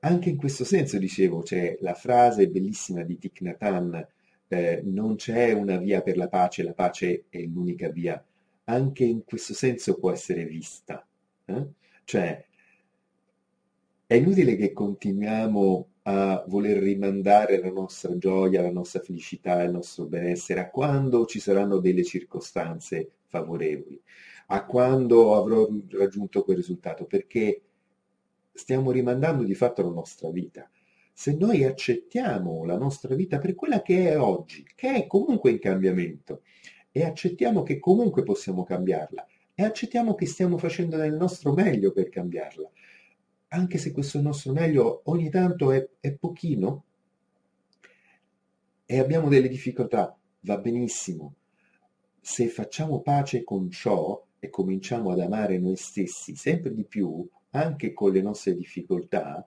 Anche 0.00 0.28
in 0.28 0.36
questo 0.36 0.64
senso, 0.64 0.98
dicevo, 0.98 1.40
c'è 1.40 1.78
la 1.80 1.94
frase 1.94 2.48
bellissima 2.48 3.04
di 3.04 3.16
Thich 3.16 3.40
Nhat 3.40 4.08
eh, 4.48 4.82
non 4.84 5.16
c'è 5.16 5.52
una 5.52 5.78
via 5.78 6.02
per 6.02 6.18
la 6.18 6.28
pace, 6.28 6.62
la 6.62 6.74
pace 6.74 7.24
è 7.30 7.40
l'unica 7.40 7.88
via. 7.88 8.22
Anche 8.64 9.04
in 9.04 9.24
questo 9.24 9.54
senso 9.54 9.94
può 9.94 10.10
essere 10.10 10.44
vista. 10.44 11.02
Eh? 11.46 11.66
Cioè, 12.04 12.44
è 14.06 14.14
inutile 14.14 14.56
che 14.56 14.74
continuiamo 14.74 15.88
a 16.02 16.44
voler 16.48 16.82
rimandare 16.82 17.58
la 17.58 17.70
nostra 17.70 18.18
gioia, 18.18 18.60
la 18.60 18.70
nostra 18.70 19.00
felicità, 19.00 19.62
il 19.62 19.70
nostro 19.70 20.04
benessere 20.04 20.60
a 20.60 20.68
quando 20.68 21.24
ci 21.24 21.40
saranno 21.40 21.78
delle 21.78 22.04
circostanze 22.04 23.08
favorevoli, 23.34 24.00
a 24.46 24.64
quando 24.64 25.34
avrò 25.34 25.66
raggiunto 25.90 26.44
quel 26.44 26.56
risultato, 26.56 27.04
perché 27.04 27.62
stiamo 28.52 28.90
rimandando 28.90 29.42
di 29.44 29.54
fatto 29.54 29.82
la 29.82 29.90
nostra 29.90 30.30
vita. 30.30 30.68
Se 31.12 31.36
noi 31.36 31.64
accettiamo 31.64 32.64
la 32.64 32.76
nostra 32.76 33.14
vita 33.14 33.38
per 33.38 33.54
quella 33.54 33.82
che 33.82 34.10
è 34.10 34.18
oggi, 34.18 34.66
che 34.74 34.94
è 34.94 35.06
comunque 35.06 35.50
in 35.50 35.58
cambiamento, 35.58 36.42
e 36.90 37.04
accettiamo 37.04 37.62
che 37.62 37.78
comunque 37.78 38.22
possiamo 38.22 38.64
cambiarla, 38.64 39.26
e 39.54 39.64
accettiamo 39.64 40.14
che 40.14 40.26
stiamo 40.26 40.58
facendo 40.58 40.96
del 40.96 41.14
nostro 41.14 41.52
meglio 41.52 41.92
per 41.92 42.08
cambiarla, 42.08 42.68
anche 43.48 43.78
se 43.78 43.92
questo 43.92 44.20
nostro 44.20 44.52
meglio 44.52 45.02
ogni 45.04 45.30
tanto 45.30 45.70
è, 45.70 45.88
è 46.00 46.12
pochino, 46.12 46.84
e 48.86 48.98
abbiamo 48.98 49.28
delle 49.28 49.48
difficoltà, 49.48 50.16
va 50.40 50.58
benissimo. 50.58 51.34
Se 52.20 52.48
facciamo 52.48 53.00
pace 53.00 53.44
con 53.44 53.70
ciò 53.70 54.22
e 54.44 54.50
cominciamo 54.50 55.10
ad 55.10 55.20
amare 55.20 55.58
noi 55.58 55.76
stessi 55.76 56.36
sempre 56.36 56.72
di 56.74 56.84
più, 56.84 57.26
anche 57.50 57.92
con 57.92 58.12
le 58.12 58.20
nostre 58.20 58.54
difficoltà, 58.54 59.44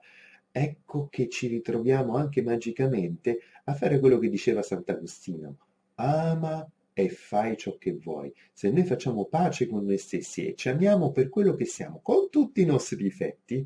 ecco 0.50 1.08
che 1.08 1.28
ci 1.28 1.46
ritroviamo 1.46 2.16
anche 2.16 2.42
magicamente 2.42 3.38
a 3.64 3.74
fare 3.74 4.00
quello 4.00 4.18
che 4.18 4.28
diceva 4.28 4.62
Sant'Agostino. 4.62 5.58
Ama 5.96 6.68
e 6.92 7.08
fai 7.10 7.56
ciò 7.56 7.76
che 7.78 7.92
vuoi. 7.92 8.32
Se 8.52 8.70
noi 8.70 8.84
facciamo 8.84 9.26
pace 9.26 9.68
con 9.68 9.84
noi 9.84 9.98
stessi 9.98 10.46
e 10.46 10.54
ci 10.54 10.68
amiamo 10.68 11.12
per 11.12 11.28
quello 11.28 11.54
che 11.54 11.64
siamo, 11.64 12.00
con 12.02 12.28
tutti 12.28 12.60
i 12.60 12.66
nostri 12.66 12.96
difetti, 12.96 13.64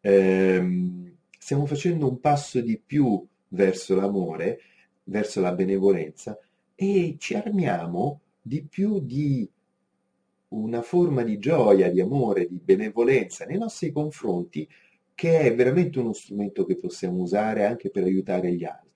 ehm, 0.00 1.16
stiamo 1.38 1.66
facendo 1.66 2.08
un 2.08 2.18
passo 2.18 2.60
di 2.60 2.78
più 2.78 3.24
verso 3.48 3.94
l'amore, 3.94 4.60
verso 5.04 5.40
la 5.40 5.52
benevolenza 5.52 6.38
e 6.74 7.16
ci 7.18 7.34
armiamo 7.34 8.20
di 8.40 8.62
più 8.62 9.00
di 9.00 9.48
una 10.52 10.82
forma 10.82 11.22
di 11.22 11.38
gioia, 11.38 11.90
di 11.90 12.00
amore, 12.00 12.46
di 12.46 12.60
benevolenza 12.62 13.44
nei 13.44 13.58
nostri 13.58 13.90
confronti 13.92 14.68
che 15.14 15.40
è 15.40 15.54
veramente 15.54 15.98
uno 15.98 16.12
strumento 16.12 16.64
che 16.64 16.76
possiamo 16.76 17.22
usare 17.22 17.66
anche 17.66 17.90
per 17.90 18.04
aiutare 18.04 18.52
gli 18.52 18.64
altri 18.64 18.92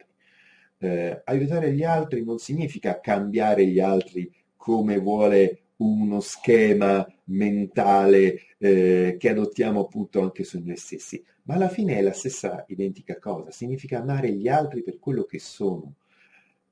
eh, 0.78 1.22
aiutare 1.24 1.72
gli 1.72 1.82
altri 1.82 2.24
non 2.24 2.38
significa 2.38 3.00
cambiare 3.00 3.66
gli 3.66 3.80
altri 3.80 4.30
come 4.56 4.98
vuole 4.98 5.60
uno 5.76 6.20
schema 6.20 7.06
mentale 7.24 8.40
eh, 8.58 9.16
che 9.18 9.28
adottiamo 9.28 9.80
appunto 9.80 10.22
anche 10.22 10.44
su 10.44 10.60
noi 10.62 10.76
stessi, 10.76 11.22
ma 11.42 11.54
alla 11.54 11.68
fine 11.68 11.96
è 11.96 12.02
la 12.02 12.12
stessa 12.12 12.64
identica 12.68 13.18
cosa, 13.18 13.50
significa 13.50 14.00
amare 14.00 14.32
gli 14.32 14.48
altri 14.48 14.82
per 14.82 14.98
quello 14.98 15.24
che 15.24 15.38
sono, 15.38 15.94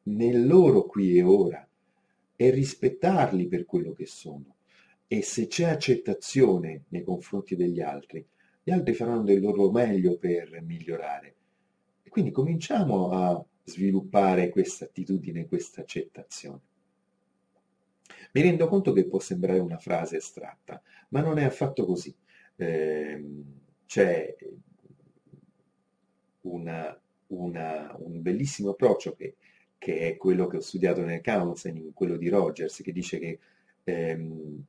nel 0.04 0.46
loro 0.46 0.84
qui 0.84 1.18
e 1.18 1.22
ora, 1.22 1.66
e 2.36 2.50
rispettarli 2.50 3.46
per 3.46 3.64
quello 3.64 3.92
che 3.92 4.06
sono. 4.06 4.53
E 5.14 5.22
se 5.22 5.46
c'è 5.46 5.66
accettazione 5.66 6.86
nei 6.88 7.04
confronti 7.04 7.54
degli 7.54 7.80
altri, 7.80 8.26
gli 8.64 8.72
altri 8.72 8.94
faranno 8.94 9.22
del 9.22 9.40
loro 9.40 9.70
meglio 9.70 10.18
per 10.18 10.60
migliorare. 10.60 11.34
E 12.02 12.10
quindi 12.10 12.32
cominciamo 12.32 13.10
a 13.10 13.46
sviluppare 13.62 14.48
questa 14.48 14.86
attitudine, 14.86 15.46
questa 15.46 15.82
accettazione. 15.82 16.60
Mi 18.32 18.42
rendo 18.42 18.66
conto 18.66 18.92
che 18.92 19.06
può 19.06 19.20
sembrare 19.20 19.60
una 19.60 19.78
frase 19.78 20.16
astratta, 20.16 20.82
ma 21.10 21.20
non 21.20 21.38
è 21.38 21.44
affatto 21.44 21.84
così. 21.84 22.12
Eh, 22.56 23.24
c'è 23.86 24.34
una, 26.40 27.00
una, 27.28 27.94
un 28.00 28.20
bellissimo 28.20 28.70
approccio 28.70 29.14
che, 29.14 29.36
che, 29.78 30.08
è 30.08 30.16
quello 30.16 30.48
che 30.48 30.56
ho 30.56 30.60
studiato 30.60 31.04
nel 31.04 31.22
counseling, 31.22 31.92
quello 31.92 32.16
di 32.16 32.28
Rogers, 32.28 32.82
che 32.82 32.90
dice 32.90 33.20
che, 33.20 33.38
ehm, 33.84 34.64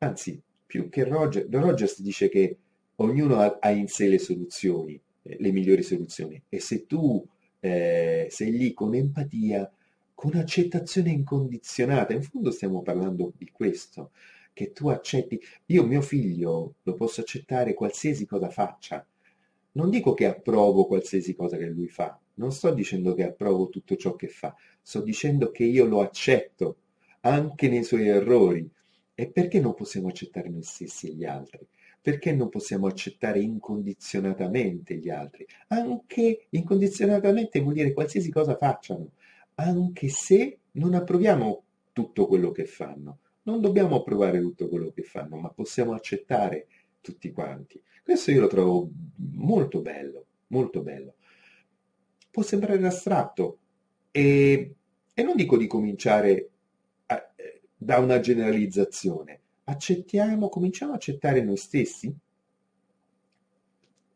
anzi, 0.00 0.40
più 0.66 0.88
che 0.88 1.04
Rogers, 1.04 1.48
Rogers 1.50 2.00
dice 2.02 2.28
che 2.28 2.56
ognuno 2.96 3.40
ha, 3.40 3.58
ha 3.60 3.70
in 3.70 3.88
sé 3.88 4.08
le 4.08 4.18
soluzioni, 4.18 5.00
eh, 5.22 5.36
le 5.38 5.52
migliori 5.52 5.82
soluzioni, 5.82 6.40
e 6.48 6.60
se 6.60 6.86
tu 6.86 7.26
eh, 7.60 8.26
sei 8.30 8.52
lì 8.52 8.72
con 8.72 8.94
empatia, 8.94 9.70
con 10.14 10.34
accettazione 10.34 11.10
incondizionata. 11.10 12.12
In 12.12 12.22
fondo 12.22 12.50
stiamo 12.50 12.82
parlando 12.82 13.32
di 13.36 13.48
questo, 13.50 14.10
che 14.52 14.72
tu 14.72 14.88
accetti. 14.88 15.40
Io 15.66 15.84
mio 15.84 16.02
figlio 16.02 16.74
lo 16.82 16.94
posso 16.94 17.20
accettare 17.20 17.74
qualsiasi 17.74 18.26
cosa 18.26 18.48
faccia. 18.48 19.04
Non 19.72 19.88
dico 19.88 20.14
che 20.14 20.26
approvo 20.26 20.86
qualsiasi 20.86 21.34
cosa 21.34 21.56
che 21.56 21.66
lui 21.66 21.88
fa, 21.88 22.18
non 22.34 22.52
sto 22.52 22.72
dicendo 22.72 23.14
che 23.14 23.24
approvo 23.24 23.68
tutto 23.68 23.96
ciò 23.96 24.16
che 24.16 24.28
fa, 24.28 24.54
sto 24.82 25.00
dicendo 25.00 25.50
che 25.50 25.64
io 25.64 25.84
lo 25.84 26.00
accetto 26.00 26.76
anche 27.20 27.68
nei 27.68 27.84
suoi 27.84 28.08
errori. 28.08 28.68
E 29.20 29.30
perché 29.30 29.60
non 29.60 29.74
possiamo 29.74 30.08
accettare 30.08 30.48
noi 30.48 30.62
stessi 30.62 31.08
e 31.08 31.14
gli 31.14 31.24
altri? 31.24 31.66
perché 32.02 32.32
non 32.32 32.48
possiamo 32.48 32.86
accettare 32.86 33.40
incondizionatamente 33.40 34.96
gli 34.96 35.10
altri? 35.10 35.46
Anche 35.68 36.46
incondizionatamente 36.48 37.60
vuol 37.60 37.74
dire 37.74 37.92
qualsiasi 37.92 38.30
cosa 38.30 38.56
facciano, 38.56 39.10
anche 39.56 40.08
se 40.08 40.60
non 40.72 40.94
approviamo 40.94 41.62
tutto 41.92 42.26
quello 42.26 42.52
che 42.52 42.64
fanno. 42.64 43.18
Non 43.42 43.60
dobbiamo 43.60 43.96
approvare 43.96 44.40
tutto 44.40 44.66
quello 44.68 44.90
che 44.92 45.02
fanno, 45.02 45.36
ma 45.36 45.50
possiamo 45.50 45.92
accettare 45.92 46.66
tutti 47.02 47.30
quanti. 47.32 47.82
Questo 48.02 48.30
io 48.30 48.40
lo 48.40 48.46
trovo 48.46 48.88
molto 49.34 49.82
bello, 49.82 50.24
molto 50.48 50.80
bello. 50.80 51.16
Può 52.30 52.42
sembrare 52.42 52.86
astratto 52.86 53.58
e, 54.10 54.74
e 55.12 55.22
non 55.22 55.36
dico 55.36 55.58
di 55.58 55.66
cominciare 55.66 56.48
da 57.82 57.98
una 57.98 58.20
generalizzazione, 58.20 59.40
accettiamo, 59.64 60.50
cominciamo 60.50 60.92
a 60.92 60.96
accettare 60.96 61.42
noi 61.42 61.56
stessi? 61.56 62.14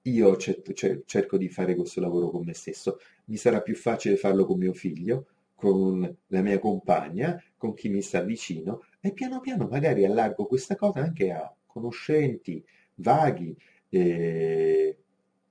Io 0.02 0.30
accetto, 0.30 0.74
cerco 1.06 1.38
di 1.38 1.48
fare 1.48 1.74
questo 1.74 2.02
lavoro 2.02 2.28
con 2.28 2.44
me 2.44 2.52
stesso, 2.52 2.98
mi 3.24 3.38
sarà 3.38 3.62
più 3.62 3.74
facile 3.74 4.16
farlo 4.16 4.44
con 4.44 4.58
mio 4.58 4.74
figlio, 4.74 5.28
con 5.54 6.14
la 6.26 6.42
mia 6.42 6.58
compagna, 6.58 7.42
con 7.56 7.72
chi 7.72 7.88
mi 7.88 8.02
sta 8.02 8.20
vicino 8.20 8.82
e 9.00 9.14
piano 9.14 9.40
piano 9.40 9.66
magari 9.66 10.04
allargo 10.04 10.44
questa 10.44 10.76
cosa 10.76 11.00
anche 11.00 11.30
a 11.30 11.50
conoscenti, 11.64 12.62
vaghi 12.96 13.56
eh, 13.88 14.98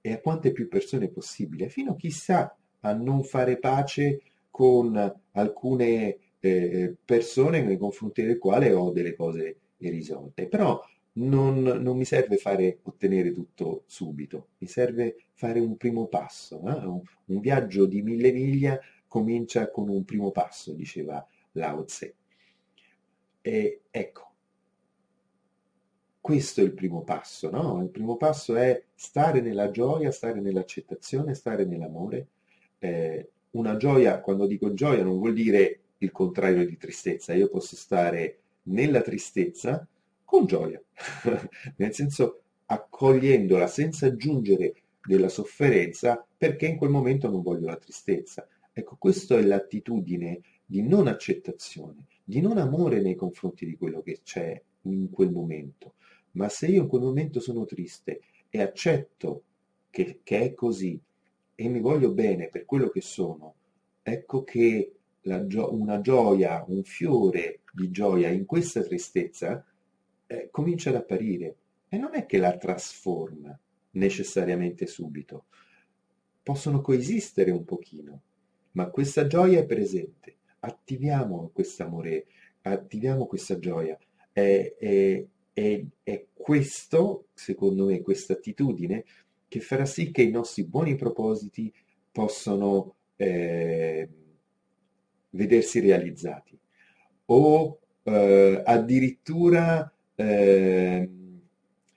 e 0.02 0.14
a 0.14 0.20
quante 0.20 0.52
più 0.52 0.68
persone 0.68 1.08
possibile, 1.08 1.68
fino 1.68 1.96
chissà 1.96 2.56
a 2.82 2.94
non 2.94 3.24
fare 3.24 3.58
pace 3.58 4.22
con 4.52 5.22
alcune 5.32 6.18
eh, 6.46 6.96
persone 7.06 7.62
nei 7.62 7.78
confronti 7.78 8.22
delle 8.22 8.38
quali 8.38 8.70
ho 8.70 8.92
delle 8.92 9.16
cose 9.16 9.60
risolte. 9.78 10.48
Però 10.48 10.82
non, 11.14 11.62
non, 11.62 11.96
mi 11.96 12.04
serve 12.04 12.36
fare, 12.38 12.80
ottenere 12.84 13.32
tutto 13.32 13.84
subito, 13.86 14.50
mi 14.58 14.68
serve 14.68 15.16
fare 15.34 15.60
un 15.60 15.78
primo 15.78 16.08
passo. 16.08 16.58
Eh? 16.68 16.86
Un, 16.86 17.02
un, 17.26 17.40
viaggio 17.40 17.86
di 17.86 18.02
mille 18.02 18.32
miglia 18.34 18.78
comincia 19.08 19.70
con 19.72 19.88
un 19.88 20.04
primo 20.04 20.32
passo, 20.32 20.74
diceva 20.74 21.26
Lao 21.54 21.86
Tse. 21.86 22.16
E 23.42 23.82
ecco, 23.90 24.32
questo 26.20 26.60
è 26.62 26.64
il 26.66 26.74
primo 26.74 27.04
passo, 27.04 27.50
no? 27.50 27.82
Il 27.82 27.90
primo 27.90 28.18
passo 28.18 28.56
è 28.56 28.84
stare 28.96 29.40
nella 29.40 29.72
gioia, 29.72 30.12
stare 30.12 30.42
nell'accettazione, 30.42 31.36
stare 31.36 31.64
nell'amore. 31.66 32.28
Eh, 32.80 33.30
una 33.52 33.78
gioia, 33.78 34.20
quando 34.20 34.46
dico 34.46 34.74
gioia, 34.74 35.04
non 35.04 35.20
vuol 35.20 35.34
dire 35.34 35.83
il 36.04 36.12
contrario 36.12 36.66
di 36.66 36.78
tristezza, 36.78 37.34
io 37.34 37.50
posso 37.50 37.76
stare 37.76 38.40
nella 38.64 39.02
tristezza 39.02 39.86
con 40.24 40.46
gioia, 40.46 40.82
nel 41.78 41.94
senso 41.94 42.42
accogliendola 42.66 43.68
senza 43.68 44.08
aggiungere 44.08 44.74
della 45.06 45.30
sofferenza 45.30 46.26
perché 46.38 46.66
in 46.66 46.78
quel 46.78 46.90
momento 46.90 47.30
non 47.30 47.42
voglio 47.42 47.68
la 47.68 47.78
tristezza. 47.78 48.48
Ecco, 48.72 48.96
questa 48.98 49.38
è 49.38 49.44
l'attitudine 49.44 50.42
di 50.66 50.82
non 50.82 51.08
accettazione, 51.08 52.08
di 52.24 52.42
non 52.42 52.58
amore 52.58 53.02
nei 53.02 53.16
confronti 53.16 53.66
di 53.66 53.78
quello 53.78 54.02
che 54.02 54.22
c'è 54.24 54.60
in 54.84 55.10
quel 55.12 55.32
momento. 55.32 55.94
Ma 56.32 56.50
se 56.50 56.68
io 56.68 56.82
in 56.82 56.88
quel 56.88 57.04
momento 57.04 57.40
sono 57.40 57.66
triste 57.66 58.22
e 58.50 58.62
accetto 58.62 59.44
che, 59.90 60.22
che 60.24 60.42
è 60.42 60.54
così 60.54 61.00
e 61.54 61.68
mi 61.68 61.80
voglio 61.80 62.12
bene 62.12 62.50
per 62.50 62.66
quello 62.66 62.90
che 62.90 63.02
sono, 63.02 63.54
ecco 64.02 64.44
che 64.44 64.94
gio- 65.48 65.74
una 65.74 66.02
gioia, 66.02 66.64
un 66.68 66.84
fiore 66.84 67.62
di 67.72 67.90
gioia 67.92 68.30
in 68.30 68.46
questa 68.46 68.82
tristezza 68.84 69.66
eh, 70.28 70.50
comincia 70.52 70.90
ad 70.90 70.98
apparire 70.98 71.56
e 71.90 71.98
non 71.98 72.16
è 72.16 72.26
che 72.26 72.38
la 72.38 72.58
trasforma 72.58 73.58
necessariamente 73.92 74.86
subito. 74.86 75.46
Possono 76.42 76.82
coesistere 76.82 77.52
un 77.52 77.64
pochino, 77.64 78.22
ma 78.72 78.90
questa 78.90 79.28
gioia 79.28 79.60
è 79.60 79.66
presente. 79.66 80.38
Attiviamo 80.60 81.52
quest'amore, 81.54 82.26
attiviamo 82.62 83.26
questa 83.26 83.60
gioia. 83.60 83.98
È, 84.32 84.76
è, 84.78 85.26
è, 85.54 85.86
è 86.04 86.26
questo, 86.34 87.28
secondo 87.34 87.86
me, 87.86 88.02
questa 88.02 88.34
attitudine 88.34 89.06
che 89.48 89.60
farà 89.60 89.86
sì 89.86 90.10
che 90.12 90.24
i 90.24 90.32
nostri 90.32 90.66
buoni 90.66 90.96
propositi 90.96 91.72
possano 92.12 92.96
eh, 93.16 94.10
vedersi 95.34 95.80
realizzati 95.80 96.58
o 97.26 97.80
eh, 98.04 98.62
addirittura 98.64 99.92
eh, 100.16 101.10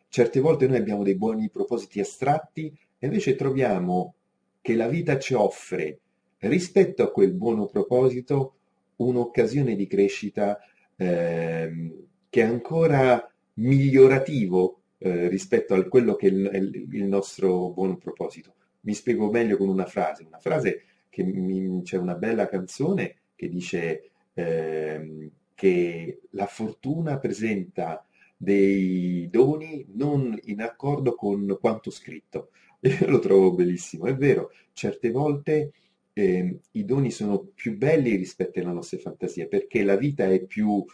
certe 0.08 0.40
volte 0.40 0.66
noi 0.66 0.78
abbiamo 0.78 1.02
dei 1.02 1.16
buoni 1.16 1.50
propositi 1.50 2.00
astratti 2.00 2.74
e 2.98 3.06
invece 3.06 3.34
troviamo 3.34 4.14
che 4.60 4.74
la 4.74 4.88
vita 4.88 5.18
ci 5.18 5.34
offre 5.34 5.98
rispetto 6.38 7.02
a 7.02 7.10
quel 7.10 7.32
buono 7.32 7.66
proposito 7.66 8.54
un'occasione 8.96 9.74
di 9.74 9.86
crescita 9.86 10.58
eh, 10.96 12.06
che 12.28 12.40
è 12.42 12.44
ancora 12.44 13.30
migliorativo 13.54 14.80
eh, 14.98 15.28
rispetto 15.28 15.74
a 15.74 15.84
quello 15.84 16.14
che 16.14 16.28
è 16.28 16.30
il, 16.30 16.88
il 16.90 17.04
nostro 17.04 17.70
buon 17.70 17.98
proposito. 17.98 18.54
Mi 18.80 18.94
spiego 18.94 19.30
meglio 19.30 19.56
con 19.56 19.68
una 19.68 19.86
frase, 19.86 20.24
una 20.26 20.38
frase 20.38 20.84
che 21.10 21.22
mi, 21.22 21.82
c'è 21.82 21.96
una 21.96 22.14
bella 22.14 22.48
canzone 22.48 23.16
che 23.36 23.48
dice 23.48 24.10
eh, 24.34 25.30
che 25.54 26.20
la 26.30 26.46
fortuna 26.46 27.18
presenta 27.18 28.04
dei 28.36 29.28
doni 29.30 29.86
non 29.94 30.38
in 30.44 30.60
accordo 30.60 31.14
con 31.14 31.56
quanto 31.60 31.90
scritto. 31.90 32.50
Io 32.80 33.08
lo 33.08 33.18
trovo 33.18 33.52
bellissimo, 33.54 34.06
è 34.06 34.16
vero, 34.16 34.50
certe 34.72 35.10
volte 35.10 35.72
eh, 36.12 36.60
i 36.72 36.84
doni 36.84 37.10
sono 37.10 37.40
più 37.54 37.76
belli 37.76 38.16
rispetto 38.16 38.58
alla 38.60 38.72
nostra 38.72 38.98
fantasia, 38.98 39.46
perché 39.46 39.82
la 39.82 39.96
vita 39.96 40.26
è 40.26 40.44
più, 40.44 40.84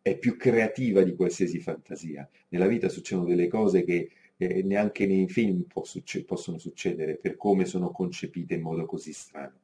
è 0.00 0.16
più 0.16 0.36
creativa 0.36 1.02
di 1.02 1.14
qualsiasi 1.14 1.60
fantasia. 1.60 2.28
Nella 2.48 2.66
vita 2.66 2.88
succedono 2.88 3.28
delle 3.28 3.48
cose 3.48 3.84
che 3.84 4.10
eh, 4.36 4.62
neanche 4.62 5.06
nei 5.06 5.28
film 5.28 5.64
succe- 5.82 6.24
possono 6.24 6.58
succedere 6.58 7.16
per 7.16 7.36
come 7.36 7.64
sono 7.66 7.90
concepite 7.90 8.54
in 8.54 8.62
modo 8.62 8.86
così 8.86 9.12
strano. 9.12 9.60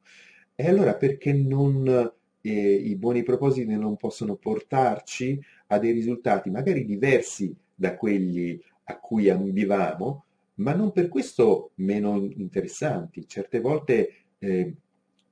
E 0.61 0.67
allora 0.67 0.93
perché 0.95 1.33
non, 1.33 2.13
eh, 2.39 2.51
i 2.51 2.95
buoni 2.95 3.23
propositi 3.23 3.75
non 3.75 3.97
possono 3.97 4.35
portarci 4.35 5.41
a 5.69 5.79
dei 5.79 5.91
risultati 5.91 6.51
magari 6.51 6.85
diversi 6.85 7.51
da 7.73 7.95
quelli 7.95 8.61
a 8.83 8.99
cui 8.99 9.27
ambivamo, 9.27 10.23
ma 10.57 10.75
non 10.75 10.91
per 10.91 11.07
questo 11.07 11.71
meno 11.77 12.29
interessanti, 12.35 13.27
certe 13.27 13.59
volte 13.59 14.13
eh, 14.37 14.71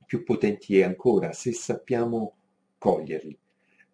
più 0.03 0.23
potenti 0.23 0.81
ancora, 0.81 1.31
se 1.31 1.51
sappiamo 1.51 2.33
coglierli, 2.79 3.37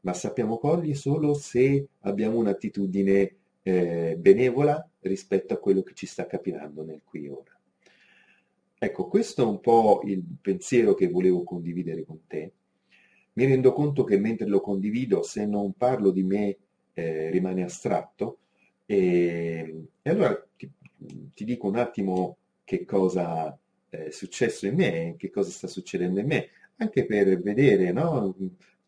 ma 0.02 0.14
sappiamo 0.14 0.58
coglierli 0.58 0.94
solo 0.94 1.34
se 1.34 1.86
abbiamo 2.04 2.38
un'attitudine 2.38 3.36
eh, 3.62 4.16
benevola 4.18 4.88
rispetto 5.02 5.54
a 5.54 5.58
quello 5.58 5.82
che 5.82 5.96
ci 5.96 6.06
sta 6.06 6.28
capitando 6.28 6.86
nel 6.86 7.02
qui 7.04 7.26
e 7.26 7.30
ora. 7.30 7.55
Ecco, 8.78 9.08
questo 9.08 9.44
è 9.44 9.46
un 9.46 9.60
po' 9.62 10.02
il 10.06 10.24
pensiero 10.42 10.94
che 10.94 11.10
volevo 11.10 11.44
condividere 11.44 12.04
con 12.04 12.20
te. 12.28 12.52
Mi 13.34 13.46
rendo 13.46 13.74
conto 13.74 14.04
che 14.04 14.18
mentre 14.18 14.48
lo 14.48 14.62
condivido, 14.62 15.24
se 15.24 15.46
non 15.46 15.74
parlo 15.74 16.12
di 16.12 16.24
me, 16.24 16.58
eh, 16.94 17.30
rimane 17.30 17.64
astratto. 17.64 18.40
E, 18.86 19.88
e 20.02 20.10
allora 20.10 20.46
ti, 20.56 20.70
ti, 21.34 21.46
dico 21.46 21.68
un 21.68 21.78
attimo 21.78 22.38
che 22.64 22.86
cosa 22.86 23.58
è 23.90 24.10
successo 24.12 24.68
in 24.68 24.76
me, 24.76 25.16
che 25.18 25.30
cosa 25.30 25.50
sta 25.50 25.68
succedendo 25.68 26.20
in 26.20 26.28
me, 26.28 26.50
anche 26.78 27.06
per 27.06 27.42
vedere 27.42 27.92
no, 27.92 28.36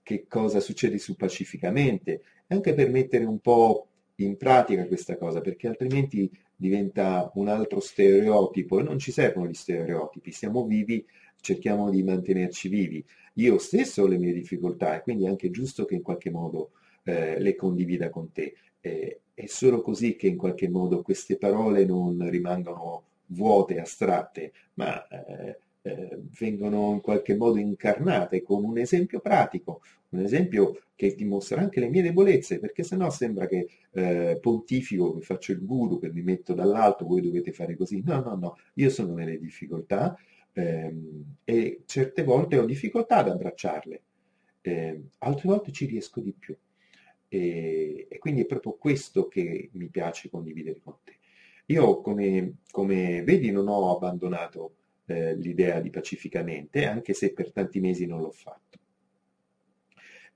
che 0.03 0.25
cosa 0.27 0.59
succede 0.59 0.97
su 0.97 1.15
pacificamente, 1.15 2.21
anche 2.47 2.73
per 2.73 2.89
mettere 2.89 3.25
un 3.25 3.39
po' 3.39 3.87
in 4.15 4.37
pratica 4.37 4.85
questa 4.87 5.17
cosa, 5.17 5.41
perché 5.41 5.67
altrimenti 5.67 6.29
diventa 6.57 7.31
un 7.35 7.47
altro 7.47 7.79
stereotipo 7.79 8.79
e 8.79 8.83
non 8.83 8.97
ci 8.99 9.11
servono 9.11 9.47
gli 9.47 9.53
stereotipi, 9.53 10.31
siamo 10.31 10.65
vivi, 10.65 11.05
cerchiamo 11.39 11.89
di 11.89 12.03
mantenerci 12.03 12.67
vivi. 12.67 13.05
Io 13.35 13.59
stesso 13.59 14.03
ho 14.03 14.07
le 14.07 14.17
mie 14.17 14.33
difficoltà 14.33 14.95
e 14.95 15.01
quindi 15.01 15.25
è 15.25 15.29
anche 15.29 15.51
giusto 15.51 15.85
che 15.85 15.95
in 15.95 16.01
qualche 16.01 16.31
modo 16.31 16.71
eh, 17.03 17.39
le 17.39 17.55
condivida 17.55 18.09
con 18.09 18.31
te. 18.31 18.55
Eh, 18.81 19.19
è 19.33 19.45
solo 19.45 19.81
così 19.81 20.15
che 20.15 20.27
in 20.27 20.35
qualche 20.35 20.67
modo 20.67 21.03
queste 21.03 21.37
parole 21.37 21.85
non 21.85 22.27
rimangono 22.29 23.03
vuote, 23.27 23.79
astratte, 23.79 24.51
ma 24.75 25.07
eh, 25.07 25.59
eh, 25.87 26.19
vengono 26.37 26.91
in 26.93 27.01
qualche 27.01 27.35
modo 27.35 27.57
incarnate 27.57 28.41
con 28.43 28.63
un 28.65 28.77
esempio 28.77 29.21
pratico, 29.21 29.81
un 30.09 30.19
esempio 30.19 30.81
che 30.95 31.15
dimostra 31.15 31.61
anche 31.61 31.79
le 31.79 31.89
mie 31.89 32.01
debolezze, 32.01 32.59
perché 32.59 32.83
sennò 32.83 33.09
sembra 33.09 33.47
che 33.47 33.67
eh, 33.91 34.37
pontifico, 34.41 35.13
che 35.15 35.21
faccio 35.21 35.53
il 35.53 35.63
guru, 35.63 35.99
che 35.99 36.11
mi 36.11 36.21
metto 36.21 36.53
dall'alto, 36.53 37.05
voi 37.05 37.21
dovete 37.21 37.53
fare 37.53 37.75
così. 37.75 38.01
No, 38.03 38.19
no, 38.21 38.35
no, 38.35 38.57
io 38.73 38.89
sono 38.89 39.13
nelle 39.13 39.39
difficoltà 39.39 40.17
ehm, 40.53 41.35
e 41.45 41.83
certe 41.85 42.23
volte 42.23 42.57
ho 42.57 42.65
difficoltà 42.65 43.17
ad 43.17 43.29
abbracciarle, 43.29 44.01
eh, 44.61 45.01
altre 45.19 45.49
volte 45.49 45.71
ci 45.71 45.85
riesco 45.85 46.19
di 46.19 46.33
più. 46.37 46.55
E, 47.29 48.07
e, 48.09 48.17
quindi 48.19 48.41
è 48.41 48.45
proprio 48.45 48.73
questo 48.73 49.27
che 49.27 49.69
mi 49.73 49.87
piace 49.89 50.29
condividere 50.29 50.81
con 50.83 50.95
te. 51.03 51.15
Io, 51.67 52.01
come, 52.01 52.59
come 52.71 53.23
vedi, 53.23 53.51
non 53.51 53.67
ho 53.67 53.95
abbandonato 53.95 54.71
eh, 55.07 55.35
l'idea 55.35 55.79
di 55.79 55.89
pacificamente, 55.89 56.85
anche 56.85 57.13
se 57.13 57.33
per 57.33 57.51
tanti 57.51 57.79
mesi 57.79 58.05
non 58.05 58.21
l'ho 58.21 58.31
fatto. 58.31 58.77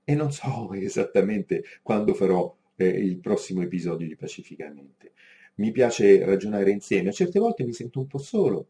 E 0.04 0.14
non 0.14 0.32
so 0.32 0.72
esattamente 0.74 1.64
quando 1.82 2.14
farò 2.14 2.54
eh, 2.76 2.86
il 2.86 3.18
prossimo 3.18 3.62
episodio 3.62 4.06
di 4.06 4.16
Pacificamente. 4.16 5.12
Mi 5.56 5.70
piace 5.70 6.24
ragionare 6.24 6.70
insieme, 6.70 7.10
a 7.10 7.12
certe 7.12 7.38
volte 7.38 7.64
mi 7.64 7.72
sento 7.74 8.00
un 8.00 8.06
po' 8.06 8.18
solo, 8.18 8.66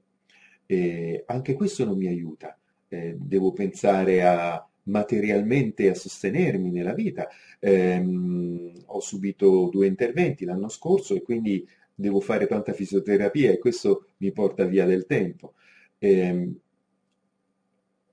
e 0.66 1.22
anche 1.26 1.54
questo 1.54 1.84
non 1.84 1.96
mi 1.96 2.08
aiuta. 2.08 2.58
Eh, 2.88 3.16
devo 3.18 3.52
pensare 3.52 4.22
a 4.24 4.66
materialmente 4.84 5.88
a 5.88 5.94
sostenermi 5.94 6.70
nella 6.70 6.92
vita. 6.92 7.28
Ehm, 7.60 8.72
ho 8.86 9.00
subito 9.00 9.68
due 9.70 9.86
interventi 9.86 10.44
l'anno 10.44 10.68
scorso 10.68 11.14
e 11.14 11.22
quindi 11.22 11.66
devo 11.94 12.20
fare 12.20 12.46
tanta 12.46 12.72
fisioterapia 12.72 13.52
e 13.52 13.58
questo 13.58 14.08
mi 14.18 14.32
porta 14.32 14.64
via 14.64 14.84
del 14.84 15.06
tempo 15.06 15.54
eh, 16.02 16.52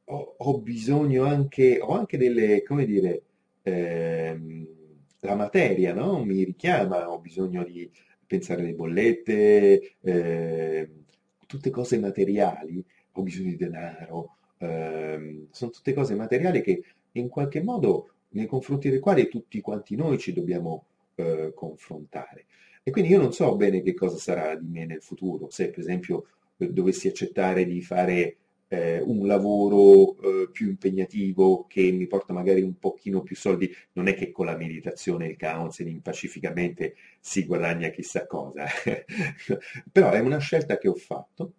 ho, 0.06 0.36
ho, 0.38 0.60
bisogno 0.60 1.24
anche, 1.26 1.80
ho 1.82 1.94
anche 1.94 2.18
delle, 2.18 2.62
come 2.62 2.86
dire, 2.86 3.24
ehm, 3.64 4.68
la 5.22 5.36
materia, 5.36 5.94
no? 5.94 6.24
Mi 6.24 6.44
richiama, 6.44 7.10
ho 7.10 7.20
bisogno 7.20 7.64
di 7.64 7.90
pensare 8.28 8.62
alle 8.62 8.74
bollette, 8.74 9.96
eh, 10.02 10.90
tutte 11.48 11.70
cose 11.72 11.98
materiali, 11.98 12.84
ho 13.14 13.24
bisogno 13.24 13.50
di 13.50 13.58
denaro, 13.58 14.36
eh, 14.60 15.48
sono 15.50 15.72
tutte 15.72 15.94
cose 15.94 16.14
materiali 16.14 16.62
che 16.62 16.84
in 17.14 17.28
qualche 17.28 17.64
modo 17.64 18.12
nei 18.30 18.46
confronti 18.46 18.90
delle 18.90 19.00
quali 19.02 19.28
tutti 19.28 19.60
quanti 19.62 19.96
noi 19.96 20.20
ci 20.20 20.32
dobbiamo 20.32 20.86
eh, 21.16 21.54
confrontare. 21.56 22.46
E 22.84 22.92
quindi 22.92 23.10
io 23.12 23.20
non 23.20 23.34
so 23.34 23.56
bene 23.56 23.82
che 23.82 23.96
cosa 23.96 24.18
sarà 24.18 24.56
di 24.56 24.68
me 24.68 24.86
nel 24.86 25.02
futuro, 25.02 25.50
se 25.50 25.70
per 25.72 25.80
esempio 25.80 26.26
dovessi 26.68 27.08
accettare 27.08 27.66
di 27.66 27.82
fare 27.82 28.38
eh, 28.70 29.02
un 29.02 29.26
lavoro 29.26 30.16
eh, 30.22 30.50
più 30.52 30.68
impegnativo 30.70 31.66
che 31.68 31.92
mi 31.92 32.08
porta 32.08 32.34
magari 32.34 32.62
un 32.62 32.78
pochino 32.78 33.22
più 33.22 33.36
soldi, 33.36 33.74
non 33.94 34.08
è 34.08 34.14
che 34.14 34.32
con 34.32 34.46
la 34.46 34.56
meditazione 34.56 35.26
e 35.26 35.30
il 35.32 35.38
counseling 35.38 36.02
pacificamente 36.02 36.96
si 37.20 37.46
guadagna 37.46 37.90
chissà 37.90 38.26
cosa, 38.28 38.66
però 39.92 40.12
è 40.12 40.20
una 40.20 40.38
scelta 40.38 40.78
che 40.78 40.88
ho 40.88 40.96
fatto 40.96 41.54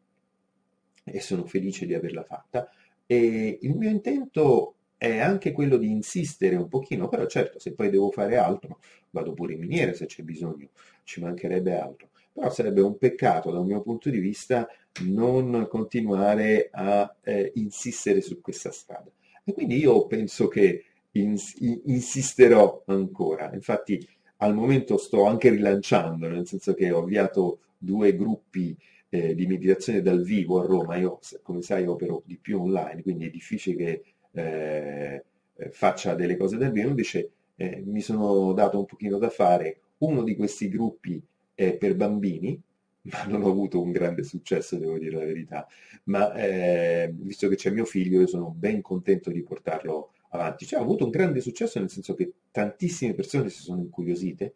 e 1.05 1.21
sono 1.21 1.45
felice 1.47 1.87
di 1.87 1.95
averla 1.95 2.23
fatta. 2.23 2.71
E 3.07 3.59
il 3.61 3.75
mio 3.77 3.91
intento 3.91 4.77
è 4.97 5.19
anche 5.19 5.51
quello 5.51 5.77
di 5.77 5.91
insistere 5.91 6.55
un 6.55 6.69
pochino, 6.69 7.09
però 7.09 7.27
certo 7.27 7.59
se 7.59 7.73
poi 7.73 7.91
devo 7.91 8.11
fare 8.11 8.37
altro 8.37 8.79
vado 9.11 9.33
pure 9.33 9.55
in 9.55 9.61
miniera 9.61 9.93
se 9.93 10.07
c'è 10.07 10.23
bisogno, 10.23 10.69
ci 11.03 11.21
mancherebbe 11.21 11.77
altro 11.77 12.11
però 12.33 12.51
sarebbe 12.51 12.81
un 12.81 12.97
peccato 12.99 13.51
da 13.51 13.59
un 13.59 13.67
mio 13.67 13.83
punto 13.83 14.11
di 14.11 14.19
vista 14.19 14.69
non 15.05 15.67
continuare 15.69 16.69
a 16.73 17.15
eh, 17.23 17.53
insistere 17.55 18.21
su 18.21 18.41
questa 18.41 18.71
strada. 18.71 19.11
E 19.45 19.53
quindi 19.53 19.79
io 19.79 20.07
penso 20.07 20.49
che 20.49 20.85
ins- 21.13 21.57
insisterò 21.85 22.83
ancora. 22.87 23.51
Infatti 23.53 24.07
al 24.39 24.55
momento 24.55 24.97
sto 24.97 25.25
anche 25.25 25.51
rilanciando, 25.51 26.29
nel 26.29 26.47
senso 26.47 26.75
che 26.75 26.91
ho 26.91 27.01
avviato 27.01 27.61
due 27.77 28.15
gruppi 28.17 28.77
eh, 29.09 29.35
di 29.35 29.47
meditazione 29.47 30.03
dal 30.03 30.23
vivo 30.23 30.61
a 30.61 30.67
Roma. 30.67 30.97
Io, 30.97 31.19
come 31.43 31.63
sai, 31.63 31.87
opero 31.87 32.23
di 32.25 32.37
più 32.37 32.61
online, 32.61 33.03
quindi 33.03 33.27
è 33.27 33.31
difficile 33.31 33.77
che 33.77 34.03
eh, 34.33 35.25
faccia 35.71 36.15
delle 36.15 36.37
cose 36.37 36.57
dal 36.57 36.73
vivo. 36.73 36.89
Invece 36.89 37.31
eh, 37.57 37.83
mi 37.85 38.01
sono 38.01 38.53
dato 38.53 38.79
un 38.79 38.87
pochino 38.87 39.19
da 39.19 39.29
fare. 39.31 39.81
Uno 39.99 40.23
di 40.23 40.35
questi 40.35 40.69
gruppi 40.69 41.21
eh, 41.61 41.77
per 41.77 41.95
bambini, 41.95 42.59
ma 43.03 43.25
non 43.25 43.43
ho 43.43 43.51
avuto 43.51 43.83
un 43.83 43.93
grande 43.93 44.23
successo, 44.23 44.79
devo 44.79 44.99
dire 44.99 45.19
la 45.19 45.27
verità, 45.27 45.67
ma 46.05 46.33
eh, 46.33 47.13
visto 47.15 47.49
che 47.49 47.57
c'è 47.57 47.71
mio 47.71 47.85
figlio, 47.85 48.21
io 48.21 48.27
sono 48.27 48.49
ben 48.49 48.81
contento 48.81 49.31
di 49.31 49.43
portarlo 49.43 50.13
avanti. 50.31 50.65
Cioè, 50.65 50.81
ho 50.81 50.83
avuto 50.83 51.05
un 51.05 51.11
grande 51.11 51.41
successo 51.43 51.79
nel 51.79 51.91
senso 51.91 52.15
che 52.15 52.33
tantissime 52.51 53.13
persone 53.13 53.51
si 53.51 53.61
sono 53.61 53.83
incuriosite 53.83 54.55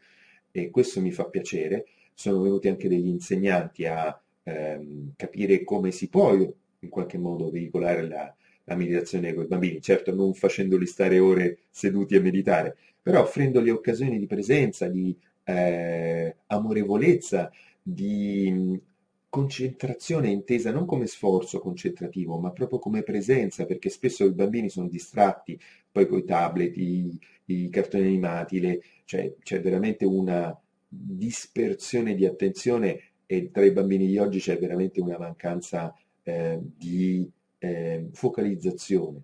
e 0.51 0.71
questo 0.71 1.03
mi 1.03 1.13
fa 1.13 1.25
piacere. 1.27 1.85
Sono 2.15 2.41
venuti 2.41 2.69
anche 2.69 2.89
degli 2.89 3.09
insegnanti 3.09 3.85
a 3.85 4.19
ehm, 4.45 5.13
capire 5.17 5.63
come 5.63 5.91
si 5.91 6.09
può 6.09 6.33
in 6.33 6.89
qualche 6.89 7.19
modo 7.19 7.51
veicolare 7.51 8.07
la, 8.09 8.35
la 8.65 8.77
meditazione 8.77 9.35
con 9.35 9.45
i 9.45 9.49
bambini, 9.49 9.83
certo 9.83 10.15
non 10.15 10.33
facendoli 10.33 10.87
stare 10.87 11.19
ore 11.19 11.59
seduti 11.71 12.17
a 12.17 12.21
meditare, 12.21 12.77
però 13.03 13.23
offrendogli 13.23 13.69
occasioni 13.69 14.19
di 14.19 14.27
presenza, 14.27 14.89
di 14.89 15.15
eh, 15.45 16.37
amorevolezza, 16.47 17.51
di 17.83 18.81
concentrazione 19.29 20.29
intesa 20.29 20.71
non 20.71 20.87
come 20.87 21.07
sforzo 21.07 21.59
concentrativo, 21.59 22.39
ma 22.39 22.53
proprio 22.53 22.79
come 22.79 23.03
presenza, 23.03 23.67
perché 23.67 23.89
spesso 23.91 24.25
i 24.25 24.33
bambini 24.33 24.69
sono 24.69 24.89
distratti 24.89 25.59
poi 25.91 26.07
con 26.07 26.19
i 26.19 26.25
tablet, 26.25 26.77
i, 26.77 27.19
i 27.47 27.69
cartoni 27.69 28.05
animati, 28.05 28.61
le, 28.61 28.81
cioè 29.05 29.35
c'è 29.43 29.61
veramente 29.61 30.05
una 30.05 30.57
dispersione 30.87 32.15
di 32.15 32.25
attenzione 32.25 33.01
e 33.27 33.51
tra 33.51 33.65
i 33.65 33.73
bambini 33.73 34.07
di 34.07 34.19
oggi 34.19 34.39
c'è 34.39 34.57
veramente 34.59 35.01
una 35.01 35.19
mancanza 35.19 35.93
eh, 36.23 36.61
di 36.61 37.29
eh, 37.59 38.09
focalizzazione. 38.13 39.23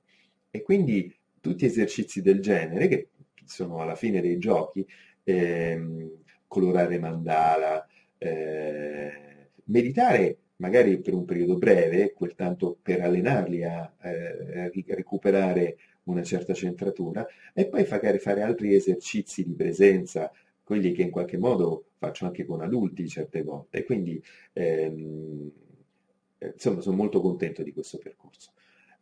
E 0.50 0.62
quindi 0.62 1.14
tutti 1.40 1.64
esercizi 1.64 2.20
del 2.20 2.40
genere, 2.40 2.88
che 2.88 3.08
sono 3.44 3.78
alla 3.78 3.94
fine 3.94 4.20
dei 4.20 4.38
giochi, 4.38 4.84
ehm, 5.24 6.10
colorare 6.46 6.98
mandala, 6.98 7.86
eh, 8.18 9.48
meditare 9.64 10.38
magari 10.56 11.00
per 11.00 11.14
un 11.14 11.24
periodo 11.24 11.56
breve, 11.56 12.12
quel 12.12 12.34
tanto 12.34 12.76
per 12.82 13.00
allenarli 13.00 13.64
a 13.64 13.92
eh, 14.02 14.70
recuperare 14.88 15.76
una 16.04 16.22
certa 16.22 16.52
centratura, 16.54 17.26
e 17.54 17.66
poi 17.66 17.86
magari 17.88 18.18
fare 18.18 18.42
altri 18.42 18.74
esercizi 18.74 19.44
di 19.44 19.54
presenza, 19.54 20.30
quelli 20.62 20.92
che 20.92 21.02
in 21.02 21.10
qualche 21.10 21.38
modo 21.38 21.86
faccio 21.98 22.26
anche 22.26 22.44
con 22.44 22.60
adulti 22.60 23.08
certe 23.08 23.42
volte. 23.42 23.84
Quindi 23.84 24.22
ehm, 24.52 25.50
insomma 26.52 26.80
sono 26.80 26.96
molto 26.96 27.20
contento 27.20 27.62
di 27.62 27.72
questo 27.72 27.98
percorso. 27.98 28.52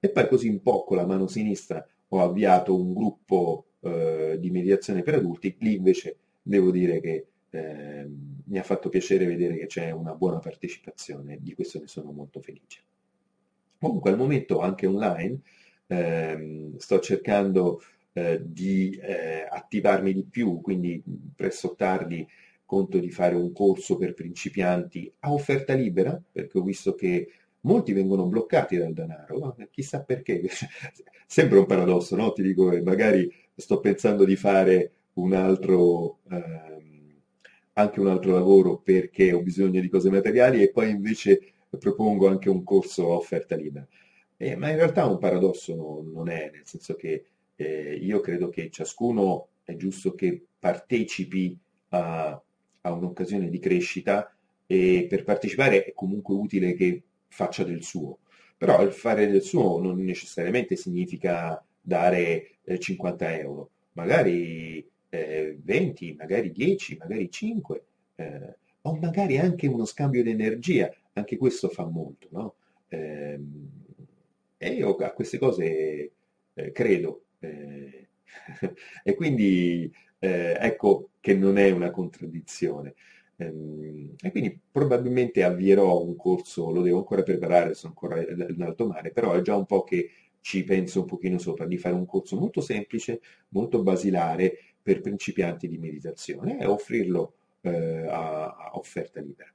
E 0.00 0.10
poi 0.10 0.28
così 0.28 0.48
un 0.48 0.62
po' 0.62 0.84
con 0.84 0.96
la 0.96 1.06
mano 1.06 1.26
sinistra 1.26 1.84
ho 2.08 2.22
avviato 2.22 2.74
un 2.74 2.94
gruppo 2.94 3.66
eh, 3.80 4.36
di 4.38 4.50
mediazione 4.50 5.02
per 5.02 5.14
adulti, 5.14 5.56
lì 5.60 5.74
invece 5.74 6.16
devo 6.42 6.70
dire 6.70 7.00
che 7.00 7.26
eh, 7.50 8.06
mi 8.44 8.58
ha 8.58 8.62
fatto 8.62 8.88
piacere 8.88 9.26
vedere 9.26 9.56
che 9.56 9.66
c'è 9.66 9.90
una 9.90 10.14
buona 10.14 10.38
partecipazione, 10.38 11.38
di 11.40 11.54
questo 11.54 11.78
ne 11.78 11.86
sono 11.86 12.10
molto 12.10 12.40
felice. 12.40 12.82
Comunque 13.78 14.10
al 14.10 14.16
momento 14.16 14.60
anche 14.60 14.86
online 14.86 15.40
ehm, 15.86 16.76
sto 16.76 16.98
cercando 17.00 17.80
eh, 18.12 18.40
di 18.42 18.90
eh, 19.00 19.46
attivarmi 19.48 20.12
di 20.12 20.24
più, 20.24 20.60
quindi 20.60 21.02
presso 21.34 21.74
tardi 21.74 22.26
conto 22.64 22.98
di 22.98 23.10
fare 23.10 23.34
un 23.34 23.52
corso 23.52 23.96
per 23.96 24.14
principianti 24.14 25.10
a 25.20 25.32
offerta 25.32 25.72
libera, 25.74 26.20
perché 26.30 26.58
ho 26.58 26.62
visto 26.62 26.94
che 26.94 27.28
molti 27.62 27.92
vengono 27.92 28.26
bloccati 28.26 28.76
dal 28.76 28.92
denaro, 28.92 29.56
chissà 29.70 30.02
perché, 30.02 30.42
sembra 31.26 31.58
un 31.58 31.66
paradosso, 31.66 32.16
no? 32.16 32.32
Ti 32.32 32.42
dico, 32.42 32.70
magari 32.82 33.32
sto 33.54 33.80
pensando 33.80 34.24
di 34.24 34.36
fare 34.36 34.92
un 35.14 35.32
altro, 35.32 36.18
ehm, 36.30 37.14
anche 37.74 38.00
un 38.00 38.08
altro 38.08 38.32
lavoro 38.32 38.78
perché 38.78 39.32
ho 39.32 39.42
bisogno 39.42 39.80
di 39.80 39.88
cose 39.88 40.10
materiali 40.10 40.62
e 40.62 40.70
poi 40.70 40.90
invece 40.90 41.52
propongo 41.78 42.28
anche 42.28 42.48
un 42.48 42.62
corso 42.64 43.12
a 43.12 43.16
offerta 43.16 43.56
libera. 43.56 43.86
Eh, 44.36 44.56
ma 44.56 44.70
in 44.70 44.76
realtà 44.76 45.04
un 45.06 45.18
paradosso 45.18 45.74
no, 45.74 46.00
non 46.12 46.28
è, 46.28 46.50
nel 46.52 46.62
senso 46.64 46.94
che 46.94 47.24
eh, 47.56 47.98
io 48.00 48.20
credo 48.20 48.48
che 48.48 48.70
ciascuno 48.70 49.48
è 49.64 49.74
giusto 49.74 50.14
che 50.14 50.40
partecipi 50.58 51.58
a, 51.90 52.40
a 52.82 52.92
un'occasione 52.92 53.48
di 53.48 53.58
crescita 53.58 54.32
e 54.66 55.06
per 55.08 55.24
partecipare 55.24 55.84
è 55.84 55.92
comunque 55.92 56.34
utile 56.34 56.74
che 56.74 57.02
faccia 57.28 57.64
del 57.64 57.82
suo. 57.82 58.18
Però 58.56 58.82
il 58.82 58.92
fare 58.92 59.28
del 59.28 59.42
suo 59.42 59.80
non 59.80 60.02
necessariamente 60.02 60.76
significa 60.76 61.62
dare 61.80 62.58
eh, 62.64 62.78
50 62.78 63.38
euro, 63.38 63.70
magari 63.92 64.86
eh, 65.08 65.58
20, 65.62 66.14
magari 66.18 66.50
10, 66.50 66.96
magari 66.98 67.30
5, 67.30 67.84
eh, 68.16 68.56
o 68.82 68.96
magari 68.96 69.38
anche 69.38 69.66
uno 69.66 69.84
scambio 69.84 70.22
di 70.22 70.30
energia, 70.30 70.90
anche 71.12 71.36
questo 71.36 71.68
fa 71.68 71.84
molto, 71.84 72.28
no? 72.30 72.54
Ehm, 72.88 73.68
e 74.58 74.70
io 74.70 74.96
a 74.96 75.12
queste 75.12 75.38
cose 75.38 76.10
eh, 76.54 76.72
credo. 76.72 77.24
Eh, 77.40 78.08
e 79.04 79.14
quindi 79.14 79.90
eh, 80.18 80.56
ecco 80.58 81.10
che 81.20 81.34
non 81.34 81.58
è 81.58 81.70
una 81.70 81.90
contraddizione. 81.90 82.94
Ehm, 83.40 84.14
e 84.20 84.30
quindi 84.30 84.60
probabilmente 84.70 85.42
avvierò 85.44 86.02
un 86.02 86.16
corso, 86.16 86.70
lo 86.70 86.82
devo 86.82 86.98
ancora 86.98 87.22
preparare, 87.22 87.74
sono 87.74 87.94
ancora 87.96 88.20
in 88.20 88.62
alto 88.62 88.86
mare, 88.86 89.10
però 89.10 89.32
è 89.32 89.40
già 89.42 89.56
un 89.56 89.66
po' 89.66 89.84
che 89.84 90.10
ci 90.40 90.64
penso 90.64 91.00
un 91.00 91.06
pochino 91.06 91.38
sopra, 91.38 91.66
di 91.66 91.78
fare 91.78 91.94
un 91.94 92.06
corso 92.06 92.36
molto 92.36 92.60
semplice, 92.60 93.20
molto 93.50 93.82
basilare 93.82 94.58
per 94.82 95.00
principianti 95.00 95.68
di 95.68 95.78
meditazione 95.78 96.58
e 96.58 96.66
offrirlo 96.66 97.34
eh, 97.62 98.06
a, 98.06 98.46
a 98.46 98.70
offerta 98.74 99.20
libera. 99.20 99.52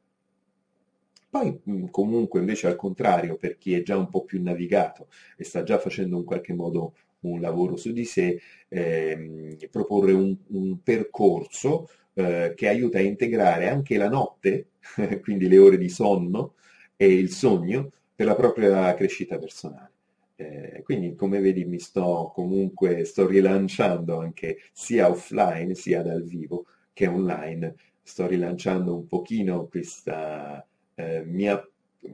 Poi 1.29 1.61
comunque 1.89 2.39
invece 2.39 2.67
al 2.67 2.75
contrario, 2.75 3.37
per 3.37 3.57
chi 3.57 3.73
è 3.73 3.81
già 3.81 3.97
un 3.97 4.07
po' 4.07 4.23
più 4.23 4.41
navigato 4.41 5.07
e 5.35 5.43
sta 5.43 5.63
già 5.63 5.79
facendo 5.79 6.17
in 6.17 6.25
qualche 6.25 6.53
modo 6.53 6.93
un 7.21 7.41
lavoro 7.41 7.75
su 7.75 7.91
di 7.91 8.05
sé, 8.05 8.39
ehm, 8.67 9.57
proporre 9.71 10.11
un, 10.11 10.37
un 10.49 10.83
percorso 10.83 11.87
eh, 12.13 12.53
che 12.55 12.67
aiuta 12.67 12.97
a 12.99 13.01
integrare 13.01 13.69
anche 13.69 13.97
la 13.97 14.09
notte, 14.09 14.67
quindi 15.21 15.47
le 15.47 15.57
ore 15.57 15.77
di 15.77 15.89
sonno 15.89 16.55
e 16.95 17.07
il 17.07 17.29
sogno, 17.29 17.91
per 18.15 18.27
la 18.27 18.35
propria 18.35 18.93
crescita 18.95 19.37
personale. 19.37 19.91
Eh, 20.35 20.81
quindi 20.83 21.15
come 21.15 21.39
vedi 21.39 21.63
mi 21.65 21.79
sto 21.79 22.31
comunque 22.33 23.05
sto 23.05 23.27
rilanciando 23.27 24.17
anche 24.17 24.57
sia 24.71 25.07
offline 25.07 25.75
sia 25.75 26.01
dal 26.01 26.23
vivo 26.23 26.65
che 26.91 27.07
online, 27.07 27.75
sto 28.01 28.27
rilanciando 28.27 28.95
un 28.95 29.07
pochino 29.07 29.67
questa, 29.67 30.65
eh, 30.95 31.23
mia, 31.25 31.65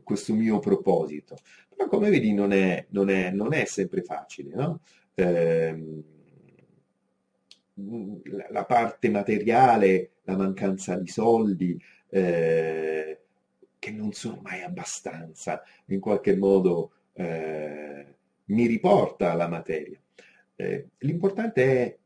questo 0.04 0.34
mio 0.34 0.60
proposito. 0.60 1.38
Però 1.70 1.88
come 1.90 2.10
vedi 2.10 2.34
non 2.34 2.52
è, 2.52 2.86
non 2.90 3.10
è, 3.10 3.32
non 3.32 3.54
è 3.54 3.66
sempre 3.66 4.02
facile, 4.04 4.54
no? 4.56 4.82
eh, 5.16 6.04
la 8.50 8.66
parte 8.66 9.10
materiale, 9.10 10.12
la 10.24 10.36
mancanza 10.36 10.96
di 10.96 11.08
soldi, 11.08 11.82
eh, 12.10 13.20
che 13.78 13.92
non 13.92 14.12
sono 14.14 14.40
mai 14.42 14.62
abbastanza, 14.62 15.64
in 15.86 16.00
qualche 16.00 16.36
modo 16.36 16.92
eh, 17.14 18.06
mi 18.46 18.66
riporta 18.66 19.32
alla 19.32 19.48
materia. 19.48 20.00
Eh, 20.56 20.88
l'importante 21.00 21.64
è, 21.64 21.98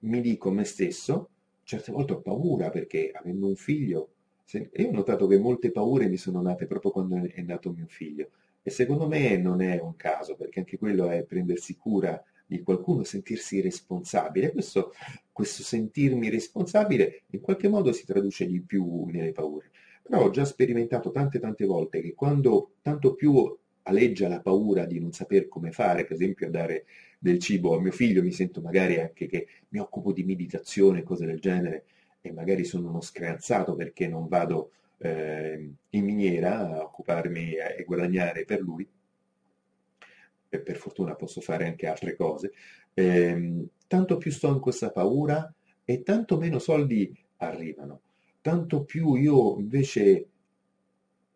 mi 0.00 0.20
dico 0.20 0.50
a 0.50 0.52
me 0.52 0.64
stesso, 0.64 1.30
certe 1.62 1.92
volte 1.92 2.12
ho 2.14 2.20
paura 2.20 2.70
perché 2.70 3.10
avendo 3.12 3.46
un 3.46 3.56
figlio, 3.56 4.10
se, 4.44 4.70
io 4.72 4.88
ho 4.88 4.92
notato 4.92 5.26
che 5.26 5.38
molte 5.38 5.72
paure 5.72 6.08
mi 6.08 6.16
sono 6.16 6.40
nate 6.40 6.66
proprio 6.66 6.92
quando 6.92 7.16
è 7.16 7.42
nato 7.42 7.72
mio 7.72 7.86
figlio 7.88 8.30
e 8.62 8.70
secondo 8.70 9.08
me 9.08 9.36
non 9.36 9.60
è 9.60 9.80
un 9.80 9.96
caso 9.96 10.36
perché 10.36 10.60
anche 10.60 10.78
quello 10.78 11.08
è 11.08 11.24
prendersi 11.24 11.76
cura 11.76 12.22
di 12.46 12.62
qualcuno, 12.62 13.04
sentirsi 13.04 13.60
responsabile. 13.60 14.52
Questo, 14.52 14.92
questo 15.32 15.62
sentirmi 15.62 16.30
responsabile 16.30 17.22
in 17.30 17.40
qualche 17.40 17.68
modo 17.68 17.92
si 17.92 18.06
traduce 18.06 18.46
di 18.46 18.60
più 18.60 19.06
nelle 19.06 19.32
paure. 19.32 19.70
Però 20.02 20.24
ho 20.24 20.30
già 20.30 20.44
sperimentato 20.44 21.10
tante 21.10 21.40
tante 21.40 21.66
volte 21.66 22.00
che 22.00 22.14
quando 22.14 22.74
tanto 22.80 23.14
più 23.14 23.56
aleggia 23.82 24.28
la 24.28 24.40
paura 24.40 24.84
di 24.84 25.00
non 25.00 25.12
saper 25.12 25.48
come 25.48 25.72
fare, 25.72 26.04
per 26.04 26.12
esempio 26.12 26.46
a 26.46 26.50
dare 26.50 26.84
del 27.18 27.38
cibo 27.38 27.76
a 27.76 27.80
mio 27.80 27.92
figlio, 27.92 28.22
mi 28.22 28.32
sento 28.32 28.60
magari 28.60 29.00
anche 29.00 29.26
che 29.26 29.46
mi 29.68 29.78
occupo 29.78 30.12
di 30.12 30.24
meditazione, 30.24 31.02
cose 31.02 31.26
del 31.26 31.40
genere, 31.40 31.84
e 32.20 32.32
magari 32.32 32.64
sono 32.64 32.88
uno 32.88 33.00
screanzato 33.00 33.74
perché 33.74 34.08
non 34.08 34.28
vado 34.28 34.70
eh, 34.98 35.70
in 35.90 36.04
miniera 36.04 36.58
a 36.58 36.82
occuparmi 36.82 37.54
e 37.54 37.84
guadagnare 37.84 38.44
per 38.44 38.60
lui, 38.60 38.86
e 40.56 40.60
per 40.60 40.76
fortuna 40.76 41.14
posso 41.14 41.40
fare 41.40 41.66
anche 41.66 41.86
altre 41.86 42.16
cose, 42.16 42.52
eh, 42.94 43.66
tanto 43.86 44.16
più 44.16 44.30
sto 44.30 44.48
in 44.48 44.60
questa 44.60 44.90
paura 44.90 45.52
e 45.84 46.02
tanto 46.02 46.36
meno 46.36 46.58
soldi 46.58 47.16
arrivano, 47.38 48.00
tanto 48.40 48.84
più 48.84 49.14
io 49.14 49.58
invece 49.58 50.28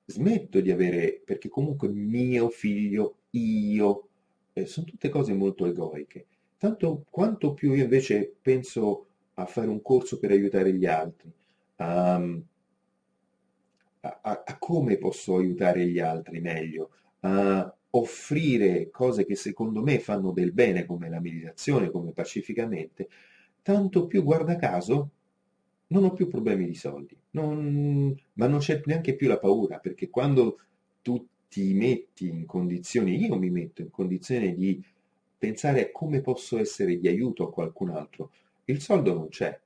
smetto 0.06 0.60
di 0.60 0.70
avere, 0.70 1.22
perché 1.24 1.48
comunque 1.48 1.88
mio 1.88 2.48
figlio, 2.50 3.18
io, 3.30 4.08
eh, 4.52 4.66
sono 4.66 4.86
tutte 4.86 5.08
cose 5.08 5.32
molto 5.32 5.66
egoiche, 5.66 6.26
tanto 6.58 7.06
quanto 7.08 7.54
più 7.54 7.72
io 7.72 7.84
invece 7.84 8.34
penso 8.42 9.06
a 9.34 9.46
fare 9.46 9.68
un 9.68 9.80
corso 9.80 10.18
per 10.18 10.32
aiutare 10.32 10.74
gli 10.74 10.86
altri, 10.86 11.32
a, 11.76 12.14
a, 14.00 14.42
a 14.46 14.58
come 14.58 14.98
posso 14.98 15.36
aiutare 15.36 15.86
gli 15.86 16.00
altri 16.00 16.40
meglio, 16.40 16.90
a 17.20 17.74
offrire 17.90 18.90
cose 18.90 19.24
che 19.24 19.34
secondo 19.34 19.82
me 19.82 19.98
fanno 19.98 20.32
del 20.32 20.52
bene, 20.52 20.86
come 20.86 21.08
la 21.08 21.20
meditazione, 21.20 21.90
come 21.90 22.12
pacificamente, 22.12 23.08
tanto 23.62 24.06
più, 24.06 24.22
guarda 24.22 24.56
caso, 24.56 25.10
non 25.88 26.04
ho 26.04 26.12
più 26.12 26.28
problemi 26.28 26.66
di 26.66 26.74
soldi, 26.74 27.16
non, 27.30 28.16
ma 28.34 28.46
non 28.46 28.58
c'è 28.60 28.80
neanche 28.84 29.14
più 29.14 29.26
la 29.26 29.38
paura, 29.38 29.78
perché 29.78 30.08
quando 30.08 30.58
tu 31.02 31.26
ti 31.48 31.74
metti 31.74 32.28
in 32.28 32.46
condizioni, 32.46 33.16
io 33.16 33.36
mi 33.36 33.50
metto 33.50 33.82
in 33.82 33.90
condizione 33.90 34.54
di 34.54 34.82
pensare 35.36 35.86
a 35.86 35.90
come 35.90 36.20
posso 36.20 36.58
essere 36.58 36.98
di 36.98 37.08
aiuto 37.08 37.44
a 37.44 37.50
qualcun 37.50 37.90
altro, 37.90 38.30
il 38.66 38.80
soldo 38.80 39.14
non 39.14 39.28
c'è. 39.28 39.58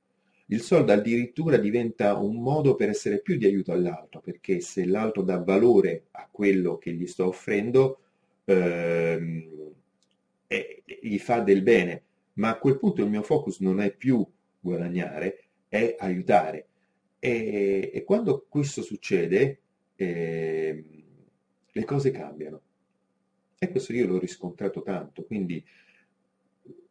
Il 0.47 0.61
soldo 0.61 0.91
addirittura 0.93 1.57
diventa 1.57 2.17
un 2.17 2.41
modo 2.41 2.75
per 2.75 2.89
essere 2.89 3.19
più 3.19 3.35
di 3.35 3.45
aiuto 3.45 3.71
all'altro, 3.71 4.19
perché 4.19 4.61
se 4.61 4.85
l'altro 4.85 5.21
dà 5.21 5.37
valore 5.37 6.05
a 6.11 6.27
quello 6.31 6.77
che 6.77 6.93
gli 6.93 7.05
sto 7.07 7.27
offrendo, 7.27 7.99
ehm, 8.45 9.73
e, 10.47 10.83
gli 11.01 11.17
fa 11.17 11.39
del 11.41 11.61
bene, 11.61 12.03
ma 12.33 12.49
a 12.49 12.57
quel 12.57 12.77
punto 12.77 13.03
il 13.03 13.09
mio 13.09 13.23
focus 13.23 13.59
non 13.59 13.79
è 13.81 13.93
più 13.95 14.25
guadagnare, 14.59 15.49
è 15.67 15.95
aiutare. 15.99 16.67
E, 17.19 17.91
e 17.93 18.03
quando 18.03 18.45
questo 18.47 18.81
succede, 18.81 19.59
eh, 19.95 20.83
le 21.71 21.83
cose 21.83 22.11
cambiano. 22.11 22.61
E 23.57 23.69
questo 23.69 23.93
io 23.93 24.07
l'ho 24.07 24.19
riscontrato 24.19 24.81
tanto, 24.81 25.23
quindi 25.23 25.63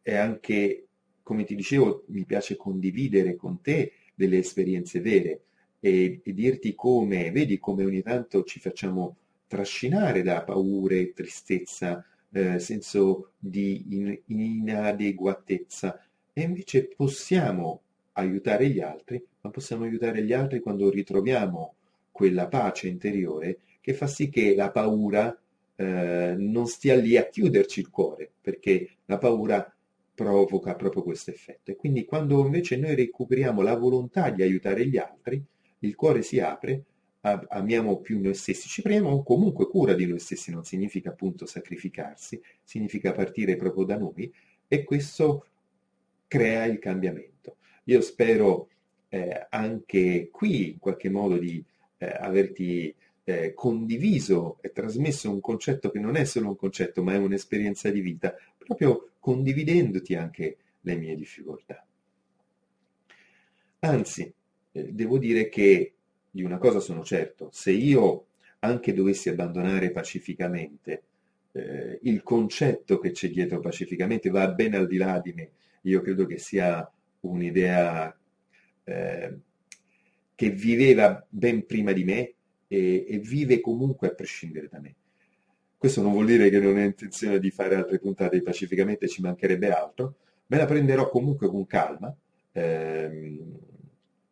è 0.03 0.15
anche, 0.15 0.87
come 1.23 1.45
ti 1.45 1.55
dicevo, 1.55 2.05
mi 2.09 2.25
piace 2.25 2.57
condividere 2.57 3.37
con 3.37 3.61
te 3.61 3.93
delle 4.15 4.39
esperienze 4.39 5.01
vere 5.01 5.45
e, 5.81 6.21
e 6.23 6.33
dirti 6.33 6.75
come, 6.75 7.31
vedi 7.31 7.59
come 7.59 7.85
ogni 7.85 8.03
tanto 8.03 8.45
ci 8.45 8.61
facciamo 8.61 9.17
trascinare 9.47 10.22
da 10.22 10.42
paure, 10.42 11.12
tristezza, 11.12 12.05
eh, 12.32 12.59
senso 12.59 13.32
di 13.38 13.84
in, 13.90 14.18
inadeguatezza 14.26 16.01
e 16.32 16.42
invece 16.42 16.88
possiamo 16.88 17.80
aiutare 18.12 18.68
gli 18.68 18.80
altri, 18.80 19.24
ma 19.40 19.51
possiamo 19.51 19.84
aiutare 19.84 20.22
gli 20.24 20.32
altri 20.32 20.61
quando 20.61 20.90
ritroviamo 20.90 21.74
quella 22.11 22.49
pace 22.49 22.88
interiore 22.88 23.59
che 23.80 23.92
fa 23.92 24.07
sì 24.07 24.28
che 24.30 24.55
la 24.55 24.70
paura 24.70 25.36
eh, 25.76 26.34
non 26.38 26.66
stia 26.66 26.97
lì 26.97 27.16
a 27.16 27.28
chiuderci 27.28 27.80
il 27.80 27.90
cuore, 27.90 28.30
perché 28.40 28.97
la 29.05 29.18
paura 29.18 29.74
provoca 30.14 30.74
proprio 30.74 31.03
questo 31.03 31.30
effetto. 31.30 31.70
E 31.70 31.76
quindi 31.76 32.05
quando 32.05 32.45
invece 32.45 32.76
noi 32.76 32.95
recuperiamo 32.95 33.61
la 33.62 33.76
volontà 33.76 34.30
di 34.30 34.42
aiutare 34.42 34.86
gli 34.86 34.97
altri, 34.97 35.42
il 35.80 35.95
cuore 35.97 36.22
si 36.22 36.40
apre, 36.40 36.84
amiamo 37.25 38.01
più 38.01 38.20
noi 38.20 38.35
stessi, 38.35 38.68
ci 38.68 38.83
prendiamo 38.83 39.22
comunque 39.22 39.66
cura 39.68 39.95
di 39.95 40.07
noi 40.07 40.18
stessi, 40.18 40.51
non 40.51 40.64
significa 40.64 41.11
appunto 41.11 41.47
sacrificarsi, 41.47 42.41
significa 42.62 43.12
partire 43.12 43.57
proprio 43.57 43.85
da 43.85 43.97
noi 43.97 44.31
e 44.68 44.85
questo 44.85 45.47
crea 46.27 46.66
il 46.66 46.79
cambiamento. 46.79 47.57
Io 47.85 48.01
spero 48.03 48.68
eh, 49.09 49.47
anche 49.49 50.29
qui 50.31 50.72
in 50.72 50.79
qualche 50.79 51.09
modo 51.09 51.39
di 51.39 51.64
eh, 51.99 52.07
averti 52.07 52.95
eh, 53.25 53.55
condiviso 53.55 54.59
e 54.61 54.72
trasmesso 54.72 55.31
un 55.31 55.41
concetto 55.41 55.91
che 55.91 55.99
non 55.99 56.16
è 56.16 56.25
solo 56.25 56.49
un 56.49 56.57
concetto, 56.57 57.03
ma 57.03 57.14
è 57.14 57.16
un'esperienza 57.16 57.91
di 57.91 58.01
vita, 58.01 58.35
proprio 58.59 59.12
condividendoti 59.18 60.14
anche 60.14 60.57
le 60.81 60.97
mie 60.97 61.16
difficoltà. 61.16 61.87
Anzi, 63.81 64.31
eh, 64.72 64.93
devo 64.93 65.18
dire 65.18 65.49
che 65.49 65.93
di 66.35 66.43
una 66.43 66.59
cosa 66.59 66.80
sono 66.80 67.05
certo, 67.05 67.49
se 67.53 67.70
io 67.70 68.26
anche 68.59 68.93
dovessi 68.93 69.28
abbandonare 69.28 69.93
pacificamente 69.93 71.03
eh, 71.53 72.01
il 72.03 72.24
concetto 72.24 72.99
che 72.99 73.12
c'è 73.12 73.30
dietro 73.30 73.61
pacificamente 73.61 74.30
va 74.30 74.49
ben 74.49 74.74
al 74.74 74.89
di 74.89 74.97
là 74.97 75.20
di 75.20 75.32
me, 75.32 75.51
io 75.82 76.01
credo 76.01 76.26
che 76.26 76.39
sia 76.39 76.91
un'idea 77.20 78.18
eh, 78.82 79.39
che 80.35 80.51
viveva 80.51 81.24
ben 81.28 81.66
prima 81.66 81.93
di 81.93 82.03
me 82.03 82.35
e, 82.66 83.07
e 83.09 83.18
vive 83.20 83.61
comunque 83.61 84.09
a 84.09 84.14
prescindere 84.14 84.68
da 84.68 84.80
me. 84.80 84.95
Questo 85.78 86.03
non 86.03 86.11
vuol 86.11 86.26
dire 86.26 86.51
che 86.51 86.59
non 86.59 86.76
ho 86.76 86.82
intenzione 86.82 87.39
di 87.39 87.53
fare 87.53 87.76
altre 87.76 88.01
puntate 88.01 88.43
pacificamente, 88.43 89.07
ci 89.07 89.22
mancherebbe 89.22 89.70
altro, 89.70 90.16
me 90.47 90.57
la 90.57 90.64
prenderò 90.64 91.09
comunque 91.09 91.47
con 91.47 91.64
calma, 91.64 92.12
ehm, 92.51 93.39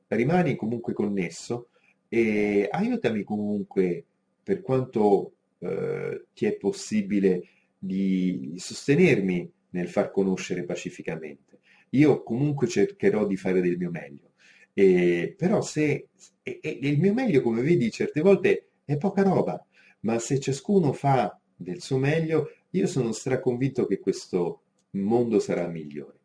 rimani 0.09 0.57
comunque 0.57 0.95
connesso 0.95 1.69
e 2.15 2.69
aiutami 2.71 3.23
comunque 3.23 4.05
per 4.43 4.61
quanto 4.61 5.33
eh, 5.61 6.27
ti 6.35 6.45
è 6.45 6.53
possibile 6.57 7.43
di 7.79 8.53
sostenermi 8.59 9.51
nel 9.71 9.89
far 9.89 10.11
conoscere 10.11 10.65
pacificamente. 10.65 11.61
Io 11.91 12.23
comunque 12.23 12.67
cercherò 12.67 13.27
di 13.27 13.39
fare 13.39 13.63
del 13.63 13.79
mio 13.79 13.91
meglio, 13.91 14.33
e, 14.75 15.35
però 15.39 15.63
se 15.63 16.09
e, 16.43 16.59
e 16.63 16.79
il 16.83 17.01
mio 17.01 17.15
meglio, 17.15 17.41
come 17.41 17.63
vedi, 17.63 17.91
certe 17.91 18.21
volte 18.21 18.67
è 18.85 18.99
poca 18.99 19.23
roba, 19.23 19.65
ma 20.01 20.19
se 20.19 20.39
ciascuno 20.39 20.93
fa 20.93 21.41
del 21.57 21.81
suo 21.81 21.97
meglio, 21.97 22.51
io 22.73 22.87
sono 22.87 23.13
straconvinto 23.13 23.87
che 23.87 24.01
questo 24.01 24.61
mondo 24.91 25.39
sarà 25.39 25.67
migliore. 25.67 26.19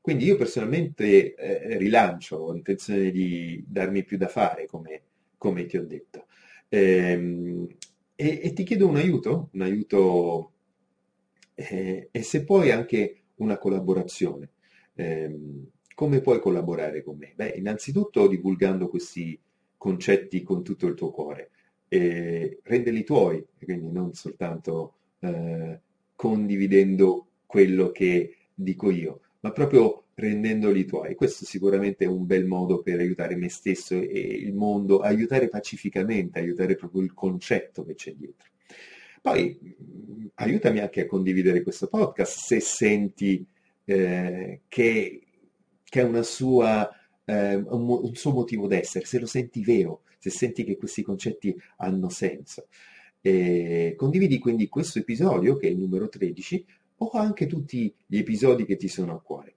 Quindi 0.00 0.24
io 0.24 0.36
personalmente 0.36 1.34
eh, 1.36 1.76
rilancio, 1.76 2.38
ho 2.38 2.54
intenzione 2.56 3.12
di 3.12 3.62
darmi 3.68 4.02
più 4.02 4.16
da 4.16 4.26
fare, 4.26 4.66
come, 4.66 5.02
come 5.38 5.66
ti 5.66 5.76
ho 5.78 5.86
detto. 5.86 6.26
Ehm, 6.68 7.66
e, 8.14 8.40
e, 8.42 8.52
ti 8.52 8.64
chiedo 8.64 8.86
un 8.88 8.96
aiuto, 8.96 9.48
un 9.52 9.62
aiuto 9.62 10.52
eh, 11.54 12.08
e 12.10 12.22
se 12.22 12.44
puoi 12.44 12.70
anche 12.70 13.22
una 13.36 13.58
collaborazione. 13.58 14.50
Ehm, 14.94 15.66
come 15.94 16.20
puoi 16.20 16.40
collaborare 16.40 17.02
con 17.02 17.16
me? 17.16 17.32
Beh, 17.34 17.54
innanzitutto 17.56 18.28
divulgando 18.28 18.88
questi 18.88 19.40
concetti 19.76 20.42
con 20.42 20.62
tutto 20.62 20.86
il 20.86 20.94
tuo 20.94 21.10
cuore 21.10 21.50
e 21.88 22.60
renderli 22.62 23.04
tuoi, 23.04 23.44
quindi 23.62 23.90
non 23.90 24.12
soltanto 24.12 24.94
eh, 25.20 25.80
condividendo 26.14 27.28
quello 27.46 27.90
che 27.90 28.36
dico 28.54 28.90
io, 28.90 29.20
ma 29.40 29.52
proprio 29.52 30.04
rendendoli 30.14 30.84
tuoi. 30.84 31.14
Questo 31.14 31.44
sicuramente 31.44 32.04
è 32.04 32.08
un 32.08 32.26
bel 32.26 32.44
modo 32.44 32.82
per 32.82 32.98
aiutare 32.98 33.36
me 33.36 33.48
stesso 33.48 33.94
e 33.94 34.18
il 34.18 34.52
mondo, 34.52 35.00
aiutare 35.00 35.48
pacificamente, 35.48 36.38
aiutare 36.38 36.74
proprio 36.74 37.02
il 37.02 37.14
concetto 37.14 37.84
che 37.84 37.94
c'è 37.94 38.14
dietro. 38.14 38.48
Poi 39.22 39.58
mm, 39.62 40.26
aiutami 40.34 40.80
anche 40.80 41.02
a 41.02 41.06
condividere 41.06 41.62
questo 41.62 41.88
podcast 41.88 42.38
se 42.38 42.60
senti 42.60 43.46
eh, 43.84 44.62
che, 44.68 45.22
ha 45.90 46.04
una 46.04 46.22
sua 46.22 46.90
eh, 47.24 47.54
un, 47.56 47.88
un 47.88 48.14
suo 48.14 48.32
motivo 48.32 48.66
d'essere, 48.66 49.04
se 49.04 49.18
lo 49.18 49.26
senti 49.26 49.62
vero, 49.62 50.02
se 50.18 50.30
senti 50.30 50.64
che 50.64 50.76
questi 50.76 51.02
concetti 51.02 51.54
hanno 51.76 52.08
senso. 52.08 52.68
E 53.20 53.94
condividi 53.96 54.38
quindi 54.38 54.68
questo 54.68 54.98
episodio, 54.98 55.56
che 55.56 55.68
è 55.68 55.70
il 55.70 55.78
numero 55.78 56.08
13, 56.08 56.64
o 56.98 57.10
anche 57.10 57.46
tutti 57.46 57.94
gli 58.06 58.18
episodi 58.18 58.64
che 58.64 58.76
ti 58.76 58.88
sono 58.88 59.14
a 59.14 59.20
cuore. 59.20 59.54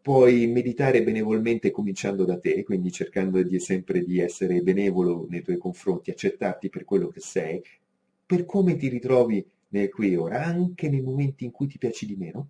Puoi 0.00 0.46
meditare 0.46 1.02
benevolmente 1.02 1.70
cominciando 1.70 2.24
da 2.24 2.38
te, 2.38 2.62
quindi 2.62 2.90
cercando 2.90 3.42
di, 3.42 3.58
sempre 3.60 4.02
di 4.02 4.20
essere 4.20 4.62
benevolo 4.62 5.26
nei 5.28 5.42
tuoi 5.42 5.58
confronti, 5.58 6.10
accettarti 6.10 6.68
per 6.70 6.84
quello 6.84 7.08
che 7.08 7.20
sei, 7.20 7.62
per 8.24 8.44
come 8.44 8.76
ti 8.76 8.88
ritrovi 8.88 9.44
nel 9.70 9.90
qui 9.90 10.12
e 10.12 10.16
ora, 10.16 10.44
anche 10.44 10.88
nei 10.88 11.02
momenti 11.02 11.44
in 11.44 11.50
cui 11.50 11.66
ti 11.66 11.78
piaci 11.78 12.06
di 12.06 12.16
meno. 12.16 12.48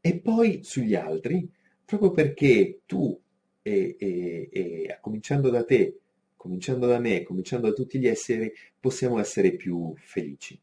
E 0.00 0.18
poi 0.18 0.64
sugli 0.64 0.94
altri, 0.94 1.48
proprio 1.84 2.10
perché 2.10 2.80
tu, 2.86 3.18
e, 3.62 3.96
e, 3.98 4.48
e, 4.50 4.98
cominciando 5.00 5.48
da 5.48 5.64
te, 5.64 6.00
cominciando 6.36 6.86
da 6.86 6.98
me, 6.98 7.22
cominciando 7.22 7.68
da 7.68 7.72
tutti 7.72 7.98
gli 7.98 8.08
esseri, 8.08 8.52
possiamo 8.80 9.20
essere 9.20 9.54
più 9.54 9.94
felici. 9.96 10.58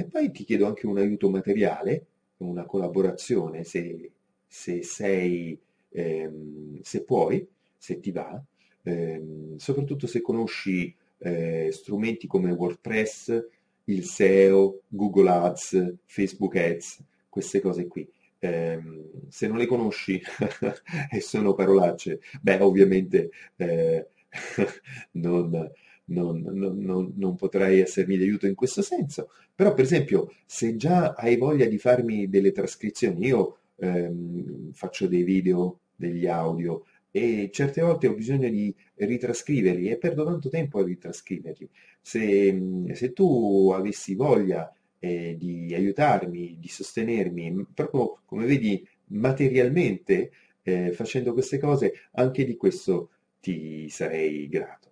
E 0.00 0.04
poi 0.06 0.30
ti 0.30 0.44
chiedo 0.44 0.66
anche 0.66 0.86
un 0.86 0.96
aiuto 0.96 1.28
materiale, 1.28 2.06
una 2.38 2.64
collaborazione, 2.64 3.64
se, 3.64 4.10
se 4.46 4.82
sei, 4.82 5.58
ehm, 5.90 6.80
se 6.80 7.04
puoi, 7.04 7.46
se 7.76 8.00
ti 8.00 8.10
va, 8.10 8.42
ehm, 8.82 9.56
soprattutto 9.56 10.06
se 10.06 10.22
conosci 10.22 10.94
eh, 11.18 11.68
strumenti 11.70 12.26
come 12.26 12.50
WordPress, 12.50 13.46
il 13.84 14.04
SEO, 14.04 14.80
Google 14.88 15.28
Ads, 15.28 15.96
Facebook 16.06 16.56
Ads, 16.56 17.04
queste 17.28 17.60
cose 17.60 17.86
qui. 17.86 18.08
Eh, 18.38 18.80
se 19.28 19.48
non 19.48 19.58
le 19.58 19.66
conosci 19.66 20.18
e 21.12 21.20
sono 21.20 21.52
parolacce, 21.52 22.20
beh 22.40 22.60
ovviamente 22.60 23.30
eh, 23.56 24.06
non, 25.12 25.70
non, 26.10 26.40
non, 26.42 27.12
non, 27.16 27.36
potrai 27.36 27.80
essermi 27.80 28.16
di 28.16 28.24
aiuto 28.24 28.46
in 28.46 28.54
questo 28.54 28.82
senso, 28.82 29.30
però 29.54 29.74
per 29.74 29.84
esempio 29.84 30.32
se 30.46 30.76
già 30.76 31.12
hai 31.12 31.36
voglia 31.36 31.66
di 31.66 31.78
farmi 31.78 32.28
delle 32.28 32.52
trascrizioni, 32.52 33.26
io 33.26 33.58
ehm, 33.76 34.72
faccio 34.72 35.06
dei 35.06 35.22
video, 35.22 35.80
degli 35.94 36.26
audio 36.26 36.84
e 37.10 37.50
certe 37.52 37.82
volte 37.82 38.06
ho 38.06 38.14
bisogno 38.14 38.48
di 38.48 38.74
ritrascriverli 38.94 39.88
e 39.88 39.98
perdo 39.98 40.24
tanto 40.24 40.48
tempo 40.48 40.78
a 40.78 40.84
ritrascriverli. 40.84 41.68
Se, 42.00 42.86
se 42.92 43.12
tu 43.12 43.72
avessi 43.74 44.14
voglia 44.14 44.72
eh, 44.98 45.36
di 45.38 45.74
aiutarmi, 45.74 46.58
di 46.60 46.68
sostenermi, 46.68 47.66
proprio 47.74 48.20
come 48.24 48.46
vedi 48.46 48.86
materialmente 49.08 50.30
eh, 50.62 50.92
facendo 50.92 51.32
queste 51.32 51.58
cose, 51.58 51.92
anche 52.12 52.44
di 52.44 52.56
questo 52.56 53.10
ti 53.40 53.88
sarei 53.88 54.48
grato. 54.48 54.89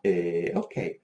Eh, 0.00 0.52
ok, 0.54 0.98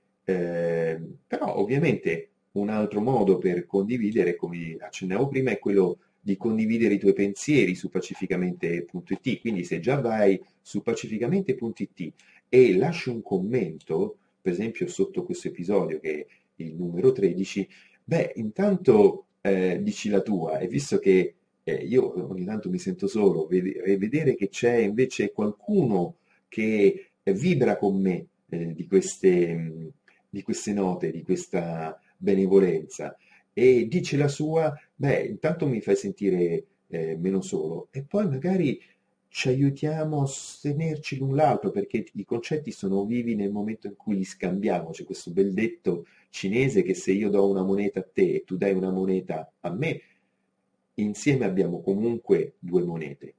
però 1.26 1.56
ovviamente 1.56 2.30
un 2.52 2.68
altro 2.68 3.00
modo 3.00 3.38
per 3.38 3.66
condividere, 3.66 4.36
come 4.36 4.76
accennavo 4.78 5.28
prima, 5.28 5.50
è 5.50 5.58
quello 5.58 5.98
di 6.20 6.36
condividere 6.36 6.94
i 6.94 6.98
tuoi 6.98 7.12
pensieri 7.12 7.74
su 7.74 7.88
pacificamente.it. 7.90 9.40
Quindi 9.40 9.64
se 9.64 9.80
già 9.80 10.00
vai 10.00 10.40
su 10.62 10.82
pacificamente.it 10.82 12.12
e 12.48 12.76
lasci 12.76 13.10
un 13.10 13.22
commento, 13.22 14.16
per 14.40 14.52
esempio 14.52 14.86
sotto 14.86 15.24
questo 15.24 15.48
episodio 15.48 15.98
che 16.00 16.20
è 16.20 16.62
il 16.62 16.74
numero 16.74 17.12
13, 17.12 17.68
Beh, 18.06 18.32
intanto 18.36 19.26
eh, 19.40 19.80
dici 19.82 20.08
la 20.10 20.20
tua, 20.20 20.58
e 20.58 20.68
visto 20.68 20.98
che 20.98 21.34
eh, 21.64 21.74
io 21.74 22.30
ogni 22.30 22.44
tanto 22.44 22.68
mi 22.70 22.78
sento 22.78 23.06
solo, 23.06 23.46
ved- 23.46 23.96
vedere 23.96 24.34
che 24.34 24.48
c'è 24.48 24.76
invece 24.76 25.32
qualcuno 25.32 26.16
che 26.48 27.12
vibra 27.24 27.76
con 27.78 27.98
me 28.00 28.26
eh, 28.54 28.74
di, 28.74 28.86
queste, 28.86 29.92
di 30.28 30.42
queste 30.42 30.72
note, 30.72 31.10
di 31.10 31.22
questa 31.22 31.98
benevolenza 32.16 33.16
e 33.52 33.86
dice 33.86 34.16
la 34.16 34.28
sua, 34.28 34.72
beh, 34.94 35.26
intanto 35.26 35.66
mi 35.68 35.80
fai 35.80 35.96
sentire 35.96 36.66
eh, 36.88 37.16
meno 37.16 37.40
solo 37.40 37.88
e 37.90 38.02
poi 38.02 38.28
magari 38.28 38.80
ci 39.28 39.48
aiutiamo 39.48 40.22
a 40.22 40.26
sostenerci 40.26 41.18
l'un 41.18 41.34
l'altro 41.34 41.70
perché 41.70 42.04
i 42.12 42.24
concetti 42.24 42.70
sono 42.70 43.04
vivi 43.04 43.34
nel 43.34 43.50
momento 43.50 43.88
in 43.88 43.96
cui 43.96 44.16
li 44.16 44.24
scambiamo. 44.24 44.90
C'è 44.90 45.04
questo 45.04 45.32
bel 45.32 45.52
detto 45.52 46.06
cinese 46.30 46.82
che 46.82 46.94
se 46.94 47.10
io 47.10 47.30
do 47.30 47.48
una 47.48 47.64
moneta 47.64 47.98
a 48.00 48.06
te 48.10 48.34
e 48.34 48.44
tu 48.44 48.56
dai 48.56 48.74
una 48.74 48.92
moneta 48.92 49.52
a 49.60 49.72
me, 49.72 50.00
insieme 50.94 51.46
abbiamo 51.46 51.80
comunque 51.80 52.54
due 52.60 52.84
monete. 52.84 53.34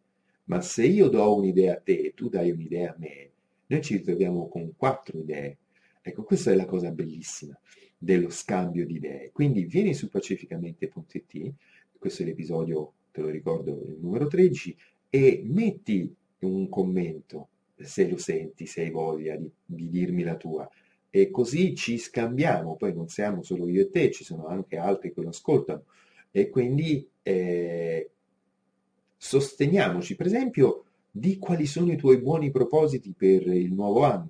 Ma 0.45 0.61
se 0.61 0.85
io 0.85 1.07
do 1.07 1.33
un'idea 1.35 1.75
a 1.75 1.79
te 1.79 1.97
e 1.97 2.13
tu 2.13 2.27
dai 2.27 2.51
un'idea 2.51 2.91
a 2.91 2.95
me, 2.97 3.29
noi 3.67 3.81
ci 3.81 3.97
ritroviamo 3.97 4.47
con 4.47 4.75
quattro 4.75 5.19
idee. 5.19 5.57
Ecco, 6.01 6.23
questa 6.23 6.51
è 6.51 6.55
la 6.55 6.65
cosa 6.65 6.91
bellissima 6.91 7.57
dello 7.97 8.29
scambio 8.29 8.85
di 8.85 8.95
idee. 8.95 9.31
Quindi 9.31 9.65
vieni 9.65 9.93
su 9.93 10.09
pacificamente.it, 10.09 11.53
questo 11.97 12.21
è 12.21 12.25
l'episodio, 12.25 12.93
te 13.11 13.21
lo 13.21 13.29
ricordo, 13.29 13.71
il 13.87 13.97
numero 13.99 14.27
13, 14.27 14.77
e 15.09 15.41
metti 15.45 16.13
un 16.39 16.69
commento 16.69 17.49
se 17.75 18.07
lo 18.07 18.17
senti, 18.17 18.65
se 18.65 18.81
hai 18.81 18.91
voglia 18.91 19.35
di, 19.35 19.49
di 19.65 19.89
dirmi 19.89 20.23
la 20.23 20.35
tua. 20.35 20.69
E 21.09 21.31
così 21.31 21.75
ci 21.75 21.97
scambiamo, 21.97 22.75
poi 22.75 22.93
non 22.93 23.07
siamo 23.07 23.41
solo 23.41 23.67
io 23.67 23.81
e 23.81 23.89
te, 23.89 24.11
ci 24.11 24.23
sono 24.23 24.47
anche 24.47 24.77
altri 24.77 25.13
che 25.13 25.21
lo 25.21 25.29
ascoltano. 25.29 25.85
E 26.29 26.49
quindi 26.49 27.07
eh, 27.23 28.09
sosteniamoci. 29.15 30.15
Per 30.15 30.25
esempio, 30.25 30.84
di 31.17 31.37
quali 31.37 31.65
sono 31.65 31.91
i 31.91 31.97
tuoi 31.97 32.19
buoni 32.19 32.51
propositi 32.51 33.13
per 33.15 33.47
il 33.47 33.73
nuovo 33.73 34.03
anno. 34.03 34.29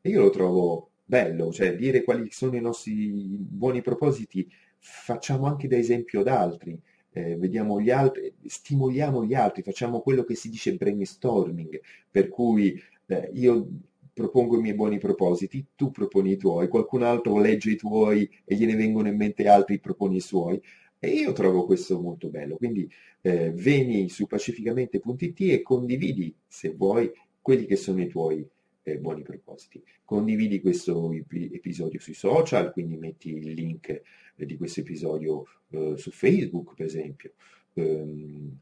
E 0.00 0.10
io 0.10 0.22
lo 0.22 0.30
trovo 0.30 0.90
bello, 1.04 1.50
cioè 1.52 1.74
dire 1.76 2.02
quali 2.02 2.28
sono 2.30 2.56
i 2.56 2.60
nostri 2.60 3.10
buoni 3.10 3.80
propositi, 3.80 4.46
facciamo 4.78 5.46
anche 5.46 5.68
da 5.68 5.76
esempio 5.76 6.20
ad 6.20 6.28
altri 6.28 6.78
eh, 7.16 7.36
vediamo 7.36 7.80
gli 7.80 7.88
altri, 7.88 8.30
stimoliamo 8.44 9.24
gli 9.24 9.32
altri, 9.32 9.62
facciamo 9.62 10.00
quello 10.00 10.22
che 10.22 10.34
si 10.34 10.50
dice 10.50 10.74
brainstorming, 10.76 11.80
per 12.10 12.28
cui 12.28 12.78
eh, 13.06 13.30
io 13.32 13.68
propongo 14.12 14.58
i 14.58 14.60
miei 14.60 14.74
buoni 14.74 14.98
propositi, 14.98 15.64
tu 15.74 15.90
proponi 15.90 16.32
i 16.32 16.36
tuoi, 16.36 16.68
qualcun 16.68 17.02
altro 17.02 17.38
legge 17.38 17.70
i 17.70 17.76
tuoi 17.76 18.28
e 18.44 18.54
gliene 18.54 18.76
vengono 18.76 19.08
in 19.08 19.16
mente 19.16 19.48
altri, 19.48 19.78
proponi 19.78 20.16
i 20.16 20.20
suoi. 20.20 20.60
E 21.06 21.10
io 21.10 21.30
trovo 21.30 21.66
questo 21.66 22.00
molto 22.00 22.30
bello, 22.30 22.56
quindi 22.56 22.90
eh, 23.20 23.52
vieni 23.52 24.08
su 24.08 24.26
pacificamente.it 24.26 25.40
e 25.52 25.62
condividi, 25.62 26.34
se 26.48 26.70
vuoi, 26.70 27.08
quelli 27.40 27.64
che 27.64 27.76
sono 27.76 28.02
i 28.02 28.08
tuoi 28.08 28.44
eh, 28.82 28.98
buoni 28.98 29.22
propositi. 29.22 29.80
Condividi 30.04 30.60
questo 30.60 31.12
episodio 31.12 32.00
sui 32.00 32.12
social, 32.12 32.72
quindi 32.72 32.96
metti 32.96 33.36
il 33.36 33.52
link 33.52 33.88
eh, 34.34 34.46
di 34.46 34.56
questo 34.56 34.80
episodio 34.80 35.44
eh, 35.70 35.94
su 35.96 36.10
Facebook, 36.10 36.74
per 36.74 36.86
esempio. 36.86 37.34
Ehm, 37.74 38.58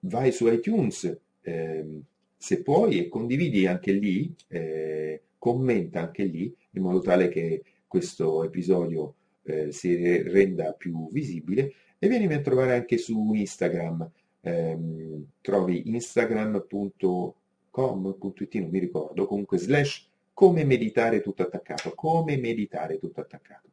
vai 0.00 0.30
su 0.30 0.46
iTunes, 0.46 1.18
ehm, 1.40 2.00
se 2.36 2.62
puoi, 2.62 3.00
e 3.00 3.08
condividi 3.08 3.66
anche 3.66 3.90
lì, 3.90 4.32
eh, 4.46 5.20
commenta 5.36 5.98
anche 6.02 6.22
lì, 6.22 6.54
in 6.74 6.82
modo 6.82 7.00
tale 7.00 7.28
che 7.28 7.64
questo 7.88 8.44
episodio 8.44 9.14
eh, 9.48 9.72
si 9.72 10.22
renda 10.22 10.72
più 10.72 11.08
visibile 11.10 11.72
e 11.98 12.08
vienimi 12.08 12.34
a 12.34 12.40
trovare 12.40 12.74
anche 12.74 12.98
su 12.98 13.32
Instagram. 13.34 14.10
Ehm, 14.40 15.26
trovi 15.40 15.90
instagram.com 15.90 17.34
com.it, 17.78 18.54
non 18.56 18.70
mi 18.70 18.80
ricordo, 18.80 19.26
comunque 19.26 19.56
slash 19.56 20.08
come 20.32 20.64
meditare 20.64 21.20
tutto 21.20 21.42
attaccato, 21.42 21.92
come 21.94 22.36
meditare 22.36 22.98
tutto 22.98 23.20
attaccato. 23.20 23.68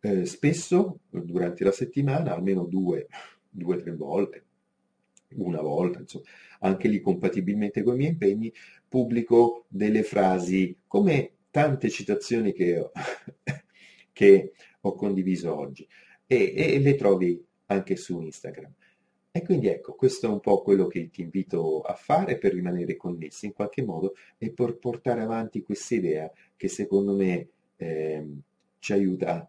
Eh, 0.00 0.24
spesso 0.24 0.98
durante 1.08 1.62
la 1.62 1.70
settimana, 1.70 2.34
almeno 2.34 2.64
due, 2.64 3.06
due 3.48 3.76
tre 3.76 3.94
volte, 3.94 4.44
una 5.36 5.60
volta, 5.60 6.00
insomma, 6.00 6.24
anche 6.60 6.88
lì 6.88 7.00
compatibilmente 7.00 7.84
con 7.84 7.94
i 7.94 7.98
miei 7.98 8.10
impegni, 8.10 8.52
pubblico 8.88 9.66
delle 9.68 10.02
frasi 10.02 10.76
come 10.88 11.34
tante 11.50 11.90
citazioni 11.90 12.52
che 12.52 12.78
ho, 12.78 12.90
che 14.20 14.52
ho 14.82 14.92
condiviso 14.92 15.56
oggi 15.56 15.88
e, 16.26 16.52
e 16.54 16.78
le 16.78 16.94
trovi 16.94 17.42
anche 17.66 17.96
su 17.96 18.20
Instagram. 18.20 18.70
E 19.30 19.42
quindi 19.42 19.68
ecco, 19.68 19.94
questo 19.94 20.26
è 20.26 20.28
un 20.28 20.40
po' 20.40 20.60
quello 20.60 20.88
che 20.88 21.08
ti 21.08 21.22
invito 21.22 21.80
a 21.80 21.94
fare 21.94 22.36
per 22.36 22.52
rimanere 22.52 22.96
connessi 22.96 23.46
in 23.46 23.54
qualche 23.54 23.82
modo 23.82 24.12
e 24.36 24.52
per 24.52 24.76
portare 24.76 25.22
avanti 25.22 25.62
questa 25.62 25.94
idea 25.94 26.30
che 26.54 26.68
secondo 26.68 27.14
me 27.14 27.48
eh, 27.76 28.28
ci 28.78 28.92
aiuta 28.92 29.48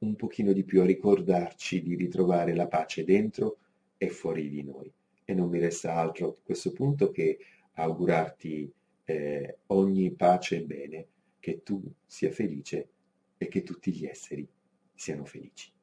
un 0.00 0.16
pochino 0.16 0.52
di 0.52 0.64
più 0.64 0.82
a 0.82 0.84
ricordarci 0.84 1.80
di 1.80 1.94
ritrovare 1.94 2.54
la 2.54 2.66
pace 2.66 3.04
dentro 3.04 3.56
e 3.96 4.10
fuori 4.10 4.50
di 4.50 4.62
noi. 4.64 4.92
E 5.24 5.32
non 5.32 5.48
mi 5.48 5.58
resta 5.58 5.94
altro 5.94 6.28
a 6.28 6.34
questo 6.44 6.72
punto 6.72 7.10
che 7.10 7.38
augurarti 7.72 8.70
eh, 9.04 9.56
ogni 9.68 10.10
pace 10.10 10.56
e 10.56 10.62
bene, 10.62 11.06
che 11.40 11.62
tu 11.62 11.82
sia 12.04 12.30
felice 12.30 12.88
e 13.36 13.48
che 13.48 13.62
tutti 13.62 13.92
gli 13.92 14.06
esseri 14.06 14.48
siano 14.94 15.24
felici. 15.24 15.73